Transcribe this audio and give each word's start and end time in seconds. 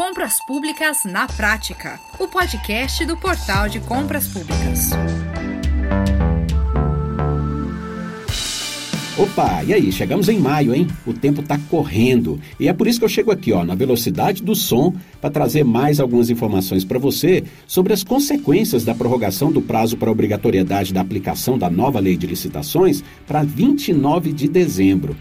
Compras 0.00 0.40
Públicas 0.40 1.04
na 1.04 1.26
Prática, 1.26 2.00
o 2.18 2.26
podcast 2.26 3.04
do 3.04 3.18
Portal 3.18 3.68
de 3.68 3.80
Compras 3.80 4.26
Públicas. 4.28 4.92
Opa, 9.18 9.62
e 9.62 9.74
aí? 9.74 9.92
Chegamos 9.92 10.30
em 10.30 10.38
maio, 10.38 10.74
hein? 10.74 10.86
O 11.06 11.12
tempo 11.12 11.42
tá 11.42 11.60
correndo. 11.68 12.40
E 12.58 12.66
é 12.66 12.72
por 12.72 12.86
isso 12.86 12.98
que 12.98 13.04
eu 13.04 13.10
chego 13.10 13.30
aqui, 13.30 13.52
ó, 13.52 13.62
na 13.62 13.74
velocidade 13.74 14.42
do 14.42 14.54
som, 14.54 14.94
para 15.20 15.28
trazer 15.28 15.66
mais 15.66 16.00
algumas 16.00 16.30
informações 16.30 16.82
para 16.82 16.98
você 16.98 17.44
sobre 17.66 17.92
as 17.92 18.02
consequências 18.02 18.86
da 18.86 18.94
prorrogação 18.94 19.52
do 19.52 19.60
prazo 19.60 19.98
para 19.98 20.10
obrigatoriedade 20.10 20.94
da 20.94 21.02
aplicação 21.02 21.58
da 21.58 21.68
nova 21.68 22.00
lei 22.00 22.16
de 22.16 22.26
licitações 22.26 23.04
para 23.26 23.42
29 23.42 24.32
de 24.32 24.48
dezembro 24.48 25.14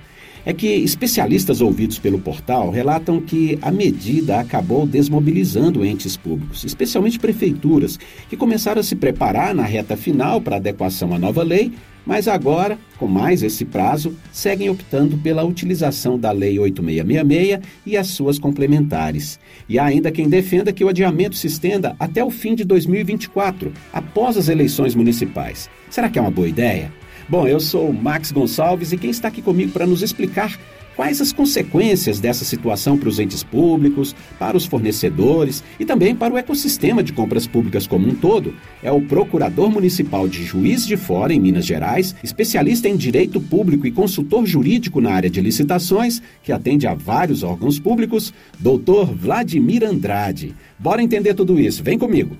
é 0.49 0.53
que 0.53 0.65
especialistas 0.65 1.61
ouvidos 1.61 1.99
pelo 1.99 2.17
portal 2.17 2.71
relatam 2.71 3.21
que 3.21 3.59
a 3.61 3.71
medida 3.71 4.39
acabou 4.39 4.87
desmobilizando 4.87 5.85
entes 5.85 6.17
públicos, 6.17 6.63
especialmente 6.63 7.19
prefeituras, 7.19 7.99
que 8.27 8.35
começaram 8.35 8.81
a 8.81 8.83
se 8.83 8.95
preparar 8.95 9.53
na 9.53 9.61
reta 9.61 9.95
final 9.95 10.41
para 10.41 10.55
adequação 10.55 11.13
à 11.13 11.19
nova 11.19 11.43
lei, 11.43 11.71
mas 12.03 12.27
agora, 12.27 12.79
com 12.97 13.05
mais 13.05 13.43
esse 13.43 13.63
prazo, 13.63 14.15
seguem 14.31 14.71
optando 14.71 15.19
pela 15.19 15.43
utilização 15.43 16.17
da 16.17 16.31
Lei 16.31 16.57
8666 16.57 17.59
e 17.85 17.95
as 17.95 18.07
suas 18.07 18.39
complementares. 18.39 19.39
E 19.69 19.77
há 19.77 19.85
ainda 19.85 20.11
quem 20.11 20.27
defenda 20.27 20.73
que 20.73 20.83
o 20.83 20.89
adiamento 20.89 21.35
se 21.35 21.45
estenda 21.45 21.95
até 21.99 22.23
o 22.23 22.31
fim 22.31 22.55
de 22.55 22.63
2024, 22.63 23.71
após 23.93 24.35
as 24.35 24.49
eleições 24.49 24.95
municipais. 24.95 25.69
Será 25.91 26.09
que 26.09 26.17
é 26.17 26.21
uma 26.21 26.31
boa 26.31 26.49
ideia? 26.49 26.91
Bom, 27.29 27.47
eu 27.47 27.59
sou 27.59 27.93
Max 27.93 28.31
Gonçalves 28.31 28.91
e 28.91 28.97
quem 28.97 29.11
está 29.11 29.27
aqui 29.27 29.39
comigo 29.39 29.71
para 29.71 29.85
nos 29.85 30.01
explicar 30.01 30.57
quais 30.95 31.21
as 31.21 31.31
consequências 31.31 32.19
dessa 32.19 32.43
situação 32.43 32.97
para 32.97 33.07
os 33.07 33.19
entes 33.19 33.43
públicos, 33.43 34.15
para 34.39 34.57
os 34.57 34.65
fornecedores 34.65 35.63
e 35.79 35.85
também 35.85 36.15
para 36.15 36.33
o 36.33 36.37
ecossistema 36.39 37.03
de 37.03 37.13
compras 37.13 37.45
públicas 37.45 37.85
como 37.85 38.07
um 38.07 38.15
todo, 38.15 38.55
é 38.81 38.91
o 38.91 39.01
Procurador 39.03 39.69
Municipal 39.69 40.27
de 40.27 40.43
Juiz 40.43 40.87
de 40.87 40.97
Fora, 40.97 41.31
em 41.31 41.39
Minas 41.39 41.67
Gerais, 41.67 42.15
especialista 42.23 42.89
em 42.89 42.97
direito 42.97 43.39
público 43.39 43.85
e 43.85 43.91
consultor 43.91 44.47
jurídico 44.47 44.99
na 44.99 45.11
área 45.11 45.29
de 45.29 45.39
licitações, 45.39 46.23
que 46.41 46.51
atende 46.51 46.87
a 46.87 46.95
vários 46.95 47.43
órgãos 47.43 47.79
públicos, 47.79 48.33
doutor 48.57 49.05
Vladimir 49.05 49.83
Andrade. 49.83 50.55
Bora 50.79 51.03
entender 51.03 51.35
tudo 51.35 51.59
isso, 51.59 51.83
vem 51.83 51.97
comigo! 51.97 52.35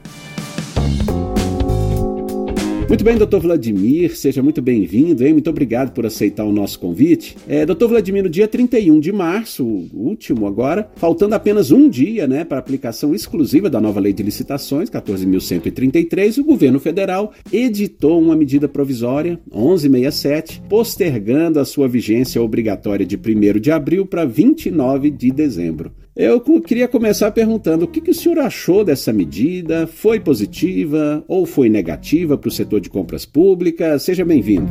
Muito 2.90 3.04
bem, 3.04 3.18
doutor 3.18 3.40
Vladimir, 3.40 4.18
seja 4.18 4.42
muito 4.42 4.64
bem-vindo, 4.64 5.24
hein? 5.24 5.34
Muito 5.34 5.48
obrigado 5.48 5.94
por 5.94 6.08
aceitar 6.08 6.44
o 6.44 6.52
nosso 6.52 6.80
convite. 6.80 7.38
É, 7.48 7.64
doutor 7.64 7.88
Vladimir, 7.88 8.24
no 8.24 8.30
dia 8.30 8.48
31 8.48 9.00
de 9.00 9.12
março, 9.12 9.64
o 9.64 9.90
último 9.94 10.48
agora, 10.48 10.90
faltando 10.96 11.36
apenas 11.36 11.70
um 11.70 11.88
dia 11.88 12.26
né, 12.26 12.44
para 12.44 12.58
aplicação 12.58 13.14
exclusiva 13.14 13.70
da 13.70 13.80
nova 13.80 14.00
lei 14.00 14.12
de 14.12 14.24
licitações, 14.24 14.90
14.133, 14.90 16.40
o 16.40 16.44
governo 16.44 16.80
federal 16.80 17.32
editou 17.54 18.20
uma 18.20 18.36
medida 18.36 18.68
provisória, 18.68 19.40
1167, 19.54 20.64
postergando 20.68 21.60
a 21.60 21.66
sua 21.66 21.88
vigência 21.88 22.42
obrigatória 22.42 23.06
de 23.06 23.16
1 23.16 23.60
de 23.60 23.70
abril 23.70 24.04
para 24.04 24.26
29 24.26 25.12
de 25.12 25.30
dezembro. 25.30 25.92
Eu 26.22 26.42
queria 26.60 26.86
começar 26.86 27.32
perguntando 27.32 27.86
o 27.86 27.88
que, 27.88 28.02
que 28.02 28.12
o 28.12 28.14
senhor 28.14 28.40
achou 28.40 28.84
dessa 28.84 29.14
medida? 29.14 29.88
Foi 29.88 30.20
positiva 30.20 31.24
ou 31.30 31.46
foi 31.46 31.70
negativa 31.70 32.38
para 32.38 32.50
o 32.50 32.52
setor 32.52 32.82
de 32.82 32.90
compras 32.90 33.26
públicas? 33.26 34.04
Seja 34.04 34.26
bem-vindo. 34.26 34.70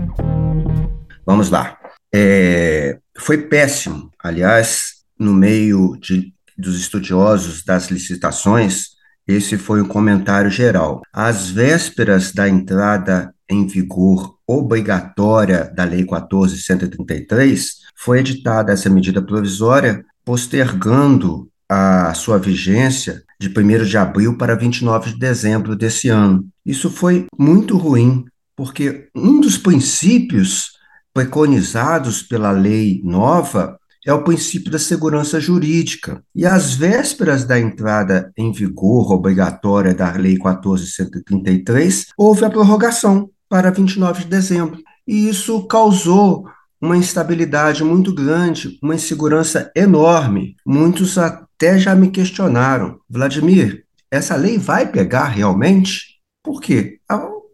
Vamos 1.25 1.49
lá. 1.49 1.79
É, 2.15 2.99
foi 3.17 3.39
péssimo. 3.39 4.11
Aliás, 4.23 4.97
no 5.19 5.33
meio 5.33 5.97
de, 5.99 6.35
dos 6.55 6.79
estudiosos 6.79 7.65
das 7.65 7.91
licitações, 7.91 8.89
esse 9.27 9.57
foi 9.57 9.81
o 9.81 9.89
comentário 9.89 10.51
geral. 10.51 11.01
Às 11.11 11.49
vésperas 11.49 12.31
da 12.31 12.47
entrada 12.47 13.35
em 13.49 13.67
vigor 13.67 14.37
obrigatória 14.47 15.73
da 15.75 15.85
Lei 15.85 16.05
14.133, 16.05 17.69
foi 17.97 18.19
editada 18.21 18.71
essa 18.71 18.91
medida 18.91 19.23
provisória 19.23 20.05
postergando 20.29 21.49
a 21.67 22.13
sua 22.13 22.37
vigência 22.39 23.23
de 23.41 23.49
1 23.49 23.85
de 23.87 23.97
abril 23.97 24.37
para 24.37 24.55
29 24.55 25.13
de 25.13 25.19
dezembro 25.19 25.75
desse 25.75 26.11
ano. 26.11 26.47
Isso 26.67 26.91
foi 26.91 27.25
muito 27.39 27.79
ruim, 27.79 28.27
porque 28.55 29.09
um 29.17 29.41
dos 29.41 29.57
princípios 29.57 30.73
preconizados 31.15 32.21
pela 32.21 32.51
lei 32.51 33.01
nova 33.03 33.79
é 34.07 34.13
o 34.13 34.23
princípio 34.23 34.71
da 34.71 34.79
segurança 34.79 35.41
jurídica. 35.41 36.23
E 36.35 36.45
às 36.45 36.75
vésperas 36.75 37.45
da 37.45 37.59
entrada 37.59 38.31
em 38.37 38.53
vigor 38.53 39.11
obrigatória 39.11 39.95
da 39.95 40.13
Lei 40.13 40.37
14.133, 40.37 42.05
houve 42.19 42.45
a 42.45 42.51
prorrogação 42.51 43.31
para 43.49 43.71
29 43.71 44.25
de 44.25 44.29
dezembro. 44.29 44.79
E 45.07 45.27
isso 45.27 45.67
causou 45.67 46.45
uma 46.81 46.97
instabilidade 46.97 47.83
muito 47.83 48.15
grande, 48.15 48.79
uma 48.83 48.95
insegurança 48.95 49.71
enorme. 49.75 50.57
Muitos 50.65 51.19
até 51.19 51.79
já 51.79 51.95
me 51.95 52.11
questionaram: 52.11 53.01
Vladimir, 53.09 53.85
essa 54.11 54.37
lei 54.37 54.59
vai 54.59 54.91
pegar 54.91 55.27
realmente? 55.27 56.19
Por 56.43 56.61
quê? 56.61 56.99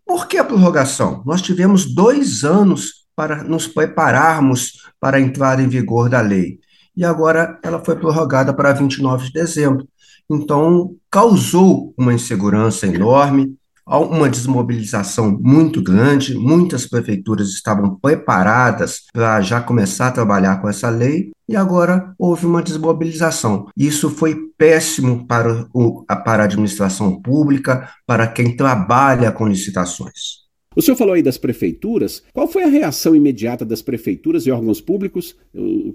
Por 0.07 0.29
que 0.29 0.37
a 0.37 0.45
prorrogação? 0.45 1.23
Nós 1.25 1.43
tivemos 1.43 1.93
dois 1.95 2.45
anos 2.45 3.05
para 3.17 3.43
nos 3.43 3.67
prepararmos 3.67 4.85
para 5.01 5.17
a 5.17 5.21
entrada 5.21 5.63
em 5.63 5.69
vigor 5.69 6.09
da 6.09 6.21
lei. 6.21 6.59
E 6.97 7.05
agora 7.05 7.59
ela 7.63 7.85
foi 7.85 7.97
prorrogada 7.97 8.53
para 8.53 8.73
29 8.73 9.27
de 9.27 9.33
dezembro. 9.33 9.89
Então, 10.31 10.95
causou 11.11 11.93
uma 11.99 12.15
insegurança 12.15 12.87
enorme, 12.87 13.57
uma 13.87 14.29
desmobilização 14.29 15.39
muito 15.41 15.83
grande, 15.83 16.35
muitas 16.35 16.87
prefeituras 16.87 17.49
estavam 17.49 17.97
preparadas 17.97 19.03
para 19.13 19.41
já 19.41 19.61
começar 19.61 20.09
a 20.09 20.13
trabalhar 20.13 20.61
com 20.61 20.69
essa 20.69 20.89
lei, 20.89 21.33
e 21.49 21.55
agora 21.57 22.15
houve 22.19 22.47
uma 22.47 22.63
desmobilização. 22.63 23.67
Isso 23.77 24.09
foi 24.09 24.35
péssimo 24.57 25.27
para, 25.27 25.67
o, 25.75 26.05
para 26.25 26.43
a 26.43 26.47
administração 26.47 27.21
pública, 27.21 27.91
para 28.07 28.27
quem 28.27 28.57
trabalha 28.57 29.31
com 29.31 29.47
licitações. 29.47 30.44
O 30.77 30.83
senhor 30.83 30.97
falou 30.97 31.15
aí 31.15 31.23
das 31.23 31.39
prefeituras. 31.39 32.23
Qual 32.33 32.49
foi 32.49 32.65
a 32.65 32.69
reação 32.69 33.15
imediata 33.15 33.65
das 33.65 33.83
prefeituras 33.83 34.47
e 34.47 34.51
órgãos 34.51 34.81
públicos 34.81 35.37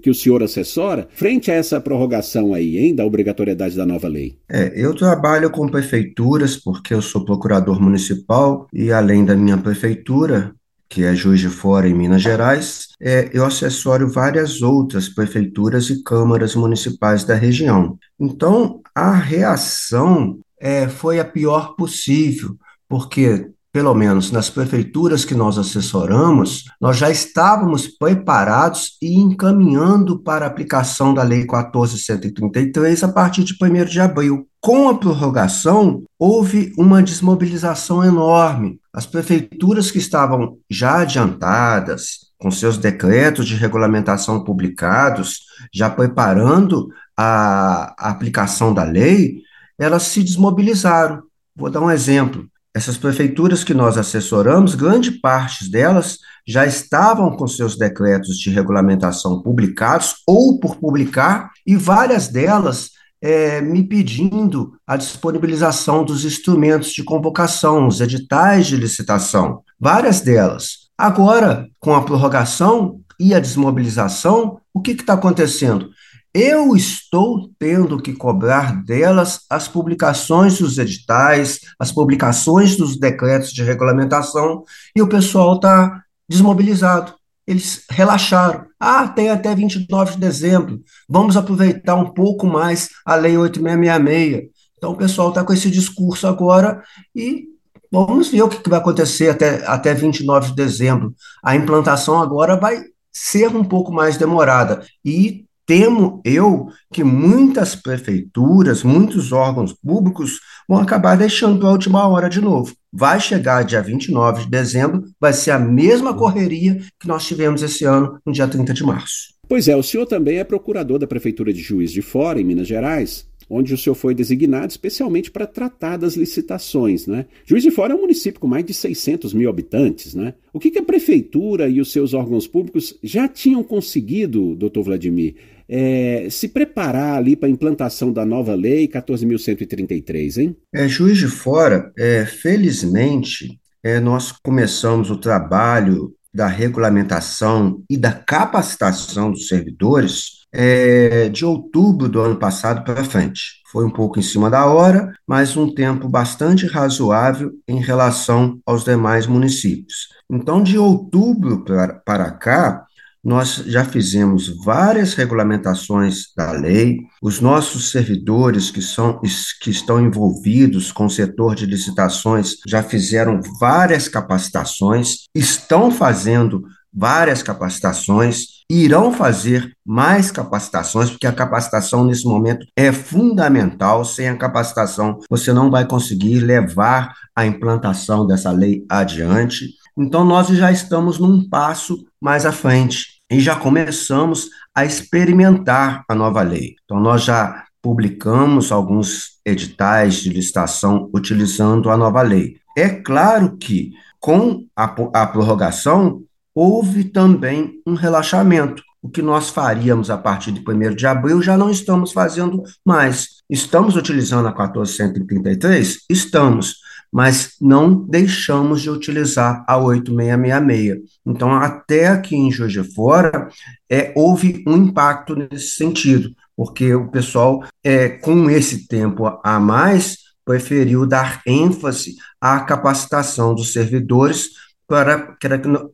que 0.02 0.10
o 0.10 0.14
senhor 0.14 0.42
assessora 0.42 1.08
frente 1.12 1.50
a 1.50 1.54
essa 1.54 1.80
prorrogação 1.80 2.54
aí, 2.54 2.78
hein, 2.78 2.94
da 2.94 3.04
obrigatoriedade 3.04 3.76
da 3.76 3.84
nova 3.84 4.08
lei? 4.08 4.36
É, 4.48 4.72
eu 4.74 4.94
trabalho 4.94 5.50
com 5.50 5.68
prefeituras 5.68 6.56
porque 6.56 6.94
eu 6.94 7.02
sou 7.02 7.24
procurador 7.24 7.80
municipal 7.80 8.66
e 8.72 8.90
além 8.90 9.24
da 9.24 9.36
minha 9.36 9.58
prefeitura, 9.58 10.54
que 10.88 11.04
é 11.04 11.14
Juiz 11.14 11.40
de 11.40 11.48
Fora 11.48 11.88
em 11.88 11.94
Minas 11.94 12.22
Gerais, 12.22 12.88
é, 13.00 13.30
eu 13.32 13.44
assessoro 13.44 14.10
várias 14.10 14.60
outras 14.60 15.08
prefeituras 15.08 15.88
e 15.88 16.02
câmaras 16.02 16.56
municipais 16.56 17.22
da 17.22 17.34
região. 17.34 17.96
Então, 18.18 18.80
a 18.94 19.14
reação 19.14 20.40
é, 20.58 20.88
foi 20.88 21.20
a 21.20 21.24
pior 21.24 21.76
possível, 21.76 22.56
porque 22.88 23.48
pelo 23.72 23.94
menos 23.94 24.32
nas 24.32 24.50
prefeituras 24.50 25.24
que 25.24 25.34
nós 25.34 25.56
assessoramos, 25.56 26.64
nós 26.80 26.96
já 26.96 27.10
estávamos 27.10 27.86
preparados 27.86 28.96
e 29.00 29.14
encaminhando 29.14 30.18
para 30.18 30.44
a 30.44 30.48
aplicação 30.48 31.14
da 31.14 31.22
Lei 31.22 31.46
14.133 31.46 33.08
a 33.08 33.12
partir 33.12 33.44
de 33.44 33.54
1 33.54 33.84
de 33.84 34.00
abril. 34.00 34.46
Com 34.60 34.88
a 34.88 34.98
prorrogação, 34.98 36.02
houve 36.18 36.72
uma 36.76 37.02
desmobilização 37.02 38.04
enorme. 38.04 38.80
As 38.92 39.06
prefeituras 39.06 39.90
que 39.90 39.98
estavam 39.98 40.58
já 40.68 41.00
adiantadas, 41.00 42.30
com 42.38 42.50
seus 42.50 42.76
decretos 42.76 43.46
de 43.46 43.54
regulamentação 43.54 44.42
publicados, 44.42 45.44
já 45.72 45.88
preparando 45.88 46.88
a, 47.16 47.94
aplicação 48.10 48.74
da 48.74 48.82
lei, 48.82 49.42
elas 49.78 50.04
se 50.04 50.22
desmobilizaram. 50.22 51.22
Vou 51.54 51.70
dar 51.70 51.80
um 51.80 51.90
exemplo. 51.90 52.46
Essas 52.74 52.96
prefeituras 52.96 53.64
que 53.64 53.74
nós 53.74 53.98
assessoramos, 53.98 54.76
grande 54.76 55.12
parte 55.12 55.68
delas 55.68 56.18
já 56.46 56.64
estavam 56.66 57.36
com 57.36 57.46
seus 57.46 57.76
decretos 57.76 58.38
de 58.38 58.48
regulamentação 58.48 59.42
publicados 59.42 60.16
ou 60.26 60.60
por 60.60 60.76
publicar, 60.76 61.50
e 61.66 61.76
várias 61.76 62.28
delas 62.28 62.90
é, 63.20 63.60
me 63.60 63.82
pedindo 63.82 64.72
a 64.86 64.96
disponibilização 64.96 66.04
dos 66.04 66.24
instrumentos 66.24 66.92
de 66.92 67.02
convocação, 67.02 67.86
os 67.86 68.00
editais 68.00 68.66
de 68.66 68.76
licitação, 68.76 69.62
várias 69.78 70.20
delas. 70.20 70.90
Agora, 70.96 71.68
com 71.78 71.94
a 71.94 72.02
prorrogação 72.02 73.00
e 73.18 73.34
a 73.34 73.40
desmobilização, 73.40 74.60
o 74.72 74.80
que 74.80 74.92
está 74.92 75.14
acontecendo? 75.14 75.90
Eu 76.32 76.76
estou 76.76 77.50
tendo 77.58 78.00
que 78.00 78.12
cobrar 78.12 78.84
delas 78.84 79.40
as 79.50 79.66
publicações 79.66 80.58
dos 80.58 80.78
editais, 80.78 81.60
as 81.78 81.90
publicações 81.90 82.76
dos 82.76 82.98
decretos 82.98 83.52
de 83.52 83.62
regulamentação, 83.62 84.62
e 84.94 85.02
o 85.02 85.08
pessoal 85.08 85.56
está 85.56 86.02
desmobilizado. 86.28 87.14
eles 87.46 87.84
relaxaram. 87.90 88.66
Ah, 88.78 89.08
tem 89.08 89.28
até 89.28 89.52
29 89.54 90.12
de 90.12 90.18
dezembro, 90.18 90.80
vamos 91.08 91.36
aproveitar 91.36 91.96
um 91.96 92.12
pouco 92.12 92.46
mais 92.46 92.90
a 93.04 93.16
Lei 93.16 93.36
8666. 93.36 94.50
Então, 94.76 94.92
o 94.92 94.96
pessoal 94.96 95.30
está 95.30 95.44
com 95.44 95.52
esse 95.52 95.70
discurso 95.70 96.26
agora 96.26 96.82
e 97.14 97.48
vamos 97.90 98.28
ver 98.28 98.42
o 98.42 98.48
que, 98.48 98.68
vai 98.70 98.78
acontecer 98.78 99.28
até, 99.28 99.66
até 99.66 99.92
29 99.92 100.50
de 100.50 100.54
dezembro. 100.54 101.12
A 101.42 101.56
implantação 101.56 102.22
agora 102.22 102.56
vai 102.56 102.84
ser 103.12 103.54
um 103.54 103.64
pouco 103.64 103.92
mais 103.92 104.16
demorada. 104.16 104.82
E 105.04 105.44
temo 105.70 106.20
eu 106.24 106.66
que 106.92 107.04
muitas 107.04 107.76
prefeituras, 107.76 108.82
muitos 108.82 109.30
órgãos 109.30 109.72
públicos 109.72 110.40
vão 110.68 110.80
acabar 110.80 111.16
deixando 111.16 111.60
para 111.60 111.68
a 111.68 111.70
última 111.70 112.08
hora 112.08 112.28
de 112.28 112.40
novo. 112.40 112.74
Vai 112.92 113.20
chegar 113.20 113.62
dia 113.62 113.80
29 113.80 114.42
de 114.42 114.50
dezembro, 114.50 115.04
vai 115.20 115.32
ser 115.32 115.52
a 115.52 115.60
mesma 115.60 116.12
correria 116.12 116.80
que 116.98 117.06
nós 117.06 117.24
tivemos 117.24 117.62
esse 117.62 117.84
ano, 117.84 118.18
no 118.26 118.32
dia 118.32 118.48
30 118.48 118.74
de 118.74 118.82
março. 118.82 119.39
Pois 119.50 119.66
é, 119.66 119.74
o 119.74 119.82
senhor 119.82 120.06
também 120.06 120.38
é 120.38 120.44
procurador 120.44 120.96
da 120.96 121.08
Prefeitura 121.08 121.52
de 121.52 121.60
Juiz 121.60 121.90
de 121.90 122.00
Fora, 122.00 122.40
em 122.40 122.44
Minas 122.44 122.68
Gerais 122.68 123.28
onde 123.50 123.74
o 123.74 123.78
senhor 123.78 123.96
foi 123.96 124.14
designado 124.14 124.68
especialmente 124.68 125.28
para 125.28 125.44
tratar 125.44 125.96
das 125.96 126.14
licitações. 126.14 127.08
Né? 127.08 127.26
Juiz 127.44 127.64
de 127.64 127.72
Fora 127.72 127.92
é 127.92 127.96
um 127.96 128.02
município 128.02 128.40
com 128.40 128.46
mais 128.46 128.64
de 128.64 128.72
600 128.72 129.34
mil 129.34 129.50
habitantes. 129.50 130.14
Né? 130.14 130.34
O 130.52 130.60
que, 130.60 130.70
que 130.70 130.78
a 130.78 130.84
prefeitura 130.84 131.68
e 131.68 131.80
os 131.80 131.90
seus 131.90 132.14
órgãos 132.14 132.46
públicos 132.46 132.96
já 133.02 133.26
tinham 133.26 133.64
conseguido, 133.64 134.54
doutor 134.54 134.84
Vladimir, 134.84 135.34
é, 135.68 136.28
se 136.30 136.48
preparar 136.48 137.18
ali 137.18 137.34
para 137.34 137.48
a 137.48 137.52
implantação 137.52 138.12
da 138.12 138.24
nova 138.24 138.54
lei 138.54 138.86
14.133, 138.86 140.38
hein? 140.38 140.56
É, 140.72 140.86
Juiz 140.86 141.18
de 141.18 141.26
Fora, 141.26 141.92
é, 141.98 142.24
felizmente, 142.24 143.58
é, 143.82 143.98
nós 143.98 144.32
começamos 144.32 145.10
o 145.10 145.16
trabalho 145.16 146.14
da 146.32 146.46
regulamentação 146.46 147.82
e 147.88 147.96
da 147.96 148.12
capacitação 148.12 149.30
dos 149.30 149.48
servidores 149.48 150.40
é, 150.52 151.28
de 151.28 151.44
outubro 151.44 152.08
do 152.08 152.20
ano 152.20 152.36
passado 152.36 152.84
para 152.84 153.04
frente. 153.04 153.60
Foi 153.70 153.84
um 153.84 153.90
pouco 153.90 154.18
em 154.18 154.22
cima 154.22 154.50
da 154.50 154.66
hora, 154.66 155.12
mas 155.26 155.56
um 155.56 155.72
tempo 155.72 156.08
bastante 156.08 156.66
razoável 156.66 157.52
em 157.68 157.80
relação 157.80 158.58
aos 158.66 158.84
demais 158.84 159.26
municípios. 159.26 160.08
Então, 160.28 160.62
de 160.62 160.78
outubro 160.78 161.64
para, 161.64 161.94
para 161.94 162.30
cá, 162.32 162.84
nós 163.22 163.56
já 163.66 163.84
fizemos 163.84 164.48
várias 164.64 165.14
regulamentações 165.14 166.32
da 166.36 166.52
lei, 166.52 166.98
os 167.22 167.40
nossos 167.40 167.90
servidores 167.90 168.70
que, 168.70 168.80
são, 168.80 169.20
que 169.60 169.70
estão 169.70 170.00
envolvidos 170.00 170.90
com 170.90 171.06
o 171.06 171.10
setor 171.10 171.54
de 171.54 171.66
licitações 171.66 172.56
já 172.66 172.82
fizeram 172.82 173.40
várias 173.60 174.08
capacitações, 174.08 175.26
estão 175.34 175.90
fazendo 175.90 176.62
várias 176.92 177.42
capacitações, 177.42 178.60
irão 178.68 179.12
fazer 179.12 179.72
mais 179.84 180.30
capacitações, 180.30 181.10
porque 181.10 181.26
a 181.26 181.32
capacitação 181.32 182.04
nesse 182.04 182.24
momento 182.24 182.66
é 182.76 182.92
fundamental. 182.92 184.04
Sem 184.04 184.28
a 184.28 184.36
capacitação, 184.36 185.18
você 185.28 185.52
não 185.52 185.70
vai 185.70 185.86
conseguir 185.86 186.40
levar 186.40 187.14
a 187.34 187.46
implantação 187.46 188.26
dessa 188.26 188.50
lei 188.50 188.84
adiante. 188.88 189.68
Então, 189.96 190.24
nós 190.24 190.48
já 190.48 190.72
estamos 190.72 191.18
num 191.18 191.48
passo 191.48 192.04
mais 192.20 192.44
à 192.44 192.52
frente 192.52 193.20
e 193.30 193.40
já 193.40 193.56
começamos 193.56 194.50
a 194.74 194.84
experimentar 194.84 196.04
a 196.08 196.14
nova 196.14 196.42
lei. 196.42 196.74
Então, 196.84 197.00
nós 197.00 197.24
já 197.24 197.64
publicamos 197.82 198.70
alguns 198.70 199.40
editais 199.44 200.16
de 200.16 200.30
licitação 200.30 201.08
utilizando 201.14 201.90
a 201.90 201.96
nova 201.96 202.22
lei. 202.22 202.56
É 202.76 202.88
claro 202.88 203.56
que, 203.56 203.92
com 204.18 204.66
a, 204.76 204.84
a 205.14 205.26
prorrogação, 205.26 206.22
houve 206.54 207.04
também 207.04 207.80
um 207.86 207.94
relaxamento. 207.94 208.82
O 209.02 209.08
que 209.08 209.22
nós 209.22 209.48
faríamos 209.48 210.10
a 210.10 210.18
partir 210.18 210.52
de 210.52 210.60
1 210.60 210.94
de 210.94 211.06
abril 211.06 211.40
já 211.40 211.56
não 211.56 211.70
estamos 211.70 212.12
fazendo 212.12 212.62
mais. 212.84 213.40
Estamos 213.48 213.96
utilizando 213.96 214.46
a 214.46 214.52
1433? 214.52 216.00
Estamos, 216.08 216.76
mas 217.12 217.54
não 217.60 217.94
deixamos 217.94 218.82
de 218.82 218.90
utilizar 218.90 219.64
a 219.66 219.76
8666. 219.76 220.98
Então, 221.26 221.52
até 221.52 222.08
aqui 222.08 222.36
em 222.36 222.50
Juiz 222.50 222.72
de 222.72 222.84
Fora, 222.94 223.48
é, 223.90 224.12
houve 224.14 224.62
um 224.66 224.76
impacto 224.76 225.34
nesse 225.34 225.74
sentido, 225.74 226.30
porque 226.56 226.94
o 226.94 227.08
pessoal, 227.08 227.64
é, 227.82 228.08
com 228.08 228.48
esse 228.48 228.86
tempo 228.86 229.26
a 229.42 229.58
mais, 229.58 230.18
preferiu 230.44 231.06
dar 231.06 231.42
ênfase 231.46 232.14
à 232.40 232.60
capacitação 232.60 233.54
dos 233.54 233.72
servidores 233.72 234.50
para, 234.86 235.36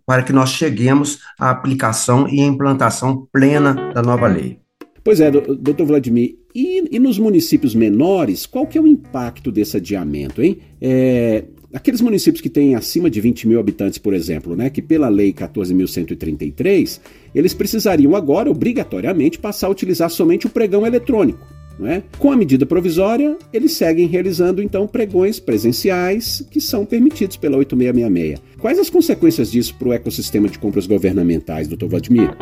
para 0.06 0.22
que 0.22 0.32
nós 0.32 0.50
cheguemos 0.50 1.18
à 1.38 1.50
aplicação 1.50 2.26
e 2.26 2.40
implantação 2.40 3.28
plena 3.30 3.92
da 3.92 4.02
nova 4.02 4.26
lei. 4.26 4.65
Pois 5.06 5.20
é, 5.20 5.30
doutor 5.30 5.86
Vladimir, 5.86 6.34
e, 6.52 6.96
e, 6.96 6.98
nos 6.98 7.16
municípios 7.16 7.76
menores, 7.76 8.44
qual 8.44 8.66
que 8.66 8.76
é 8.76 8.80
o 8.80 8.88
impacto 8.88 9.52
desse 9.52 9.76
adiamento, 9.76 10.42
hein? 10.42 10.58
É, 10.82 11.44
aqueles 11.72 12.00
municípios 12.00 12.40
que 12.40 12.50
têm 12.50 12.74
acima 12.74 13.08
de 13.08 13.20
20 13.20 13.46
mil 13.46 13.60
habitantes, 13.60 14.00
por 14.00 14.12
exemplo, 14.12 14.56
né, 14.56 14.68
que 14.68 14.82
pela 14.82 15.08
lei 15.08 15.32
14.133, 15.32 16.98
eles 17.32 17.54
precisariam 17.54 18.16
agora, 18.16 18.50
obrigatoriamente, 18.50 19.38
passar 19.38 19.68
a 19.68 19.70
utilizar 19.70 20.10
somente 20.10 20.48
o 20.48 20.50
pregão 20.50 20.84
eletrônico. 20.84 21.46
É? 21.84 22.02
Com 22.18 22.32
a 22.32 22.36
medida 22.36 22.66
provisória, 22.66 23.38
eles 23.52 23.74
seguem 23.74 24.08
realizando 24.08 24.60
então 24.60 24.88
pregões 24.88 25.38
presenciais 25.38 26.44
que 26.50 26.60
são 26.60 26.84
permitidos 26.84 27.36
pela 27.36 27.56
8666. 27.58 28.42
Quais 28.58 28.78
as 28.80 28.90
consequências 28.90 29.52
disso 29.52 29.76
para 29.78 29.88
o 29.88 29.92
ecossistema 29.92 30.48
de 30.48 30.58
compras 30.58 30.84
governamentais, 30.84 31.68
doutor 31.68 31.90
Vladimir? 31.90 32.34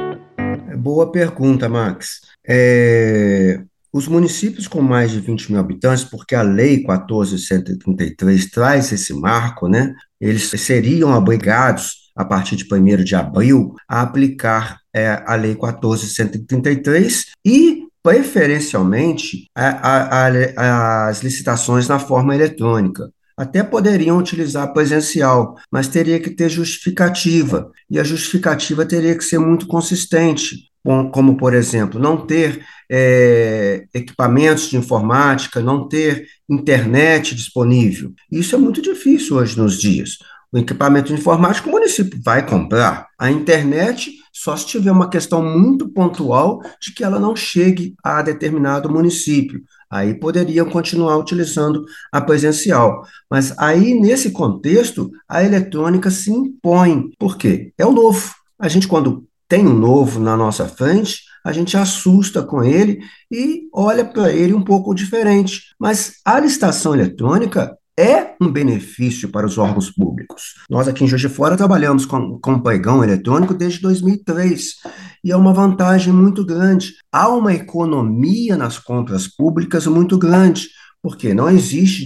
É 0.70 0.76
boa 0.76 1.12
pergunta, 1.12 1.68
Max. 1.68 2.20
É... 2.46 3.60
Os 3.92 4.08
municípios 4.08 4.66
com 4.66 4.82
mais 4.82 5.12
de 5.12 5.20
20 5.20 5.52
mil 5.52 5.60
habitantes, 5.60 6.02
porque 6.02 6.34
a 6.34 6.42
Lei 6.42 6.78
1433 6.78 8.50
traz 8.50 8.90
esse 8.90 9.14
marco, 9.14 9.68
né? 9.68 9.94
Eles 10.20 10.50
seriam 10.60 11.16
obrigados, 11.16 12.10
a 12.16 12.24
partir 12.24 12.56
de 12.56 12.64
1 12.64 13.04
de 13.04 13.14
abril, 13.14 13.74
a 13.88 14.02
aplicar 14.02 14.80
é, 14.92 15.22
a 15.24 15.36
Lei 15.36 15.52
1433 15.52 17.26
e 17.44 17.84
preferencialmente 18.02 19.46
a, 19.54 19.68
a, 19.68 20.26
a, 20.28 21.08
as 21.08 21.22
licitações 21.22 21.88
na 21.88 21.98
forma 21.98 22.34
eletrônica. 22.34 23.10
Até 23.36 23.62
poderiam 23.62 24.18
utilizar 24.18 24.72
presencial, 24.72 25.56
mas 25.70 25.88
teria 25.88 26.20
que 26.20 26.30
ter 26.30 26.48
justificativa, 26.48 27.70
e 27.90 27.98
a 27.98 28.04
justificativa 28.04 28.84
teria 28.84 29.16
que 29.16 29.24
ser 29.24 29.38
muito 29.38 29.66
consistente, 29.66 30.70
como, 31.10 31.36
por 31.36 31.54
exemplo, 31.54 31.98
não 31.98 32.26
ter 32.26 32.62
é, 32.90 33.86
equipamentos 33.94 34.68
de 34.68 34.76
informática, 34.76 35.60
não 35.60 35.88
ter 35.88 36.26
internet 36.48 37.34
disponível. 37.34 38.12
Isso 38.30 38.54
é 38.54 38.58
muito 38.58 38.82
difícil 38.82 39.36
hoje 39.36 39.58
nos 39.58 39.80
dias. 39.80 40.18
O 40.52 40.58
equipamento 40.58 41.12
informático 41.12 41.68
o 41.68 41.72
município 41.72 42.20
vai 42.22 42.46
comprar. 42.46 43.08
A 43.18 43.30
internet 43.30 44.12
só 44.32 44.56
se 44.56 44.66
tiver 44.66 44.92
uma 44.92 45.08
questão 45.08 45.42
muito 45.42 45.88
pontual 45.88 46.60
de 46.80 46.92
que 46.92 47.02
ela 47.02 47.18
não 47.18 47.34
chegue 47.34 47.94
a 48.04 48.20
determinado 48.20 48.90
município. 48.90 49.62
Aí 49.90 50.14
poderiam 50.14 50.68
continuar 50.68 51.16
utilizando 51.16 51.84
a 52.12 52.20
presencial. 52.20 53.02
Mas 53.30 53.56
aí, 53.58 53.94
nesse 53.94 54.30
contexto, 54.30 55.10
a 55.28 55.42
eletrônica 55.42 56.10
se 56.10 56.30
impõe. 56.30 57.10
Por 57.18 57.36
quê? 57.36 57.72
É 57.78 57.86
o 57.86 57.92
novo. 57.92 58.34
A 58.58 58.68
gente, 58.68 58.86
quando 58.86 59.26
tem 59.54 59.68
um 59.68 59.72
novo 59.72 60.18
na 60.18 60.36
nossa 60.36 60.66
frente, 60.66 61.22
a 61.44 61.52
gente 61.52 61.76
assusta 61.76 62.42
com 62.42 62.64
ele 62.64 62.98
e 63.30 63.68
olha 63.72 64.04
para 64.04 64.32
ele 64.32 64.52
um 64.52 64.64
pouco 64.64 64.92
diferente. 64.92 65.66
Mas 65.78 66.14
a 66.24 66.40
licitação 66.40 66.92
eletrônica 66.92 67.72
é 67.96 68.34
um 68.40 68.50
benefício 68.50 69.28
para 69.28 69.46
os 69.46 69.56
órgãos 69.56 69.92
públicos. 69.92 70.54
Nós 70.68 70.88
aqui 70.88 71.04
em 71.04 71.06
Juiz 71.06 71.20
de 71.20 71.28
Fora 71.28 71.56
trabalhamos 71.56 72.04
com, 72.04 72.36
com 72.40 72.58
pregão 72.58 73.04
eletrônico 73.04 73.54
desde 73.54 73.80
2003 73.80 74.74
e 75.22 75.30
é 75.30 75.36
uma 75.36 75.52
vantagem 75.52 76.12
muito 76.12 76.44
grande. 76.44 76.92
Há 77.12 77.28
uma 77.28 77.54
economia 77.54 78.56
nas 78.56 78.80
compras 78.80 79.28
públicas 79.28 79.86
muito 79.86 80.18
grande, 80.18 80.68
porque 81.00 81.32
não 81.32 81.48
existe 81.48 82.04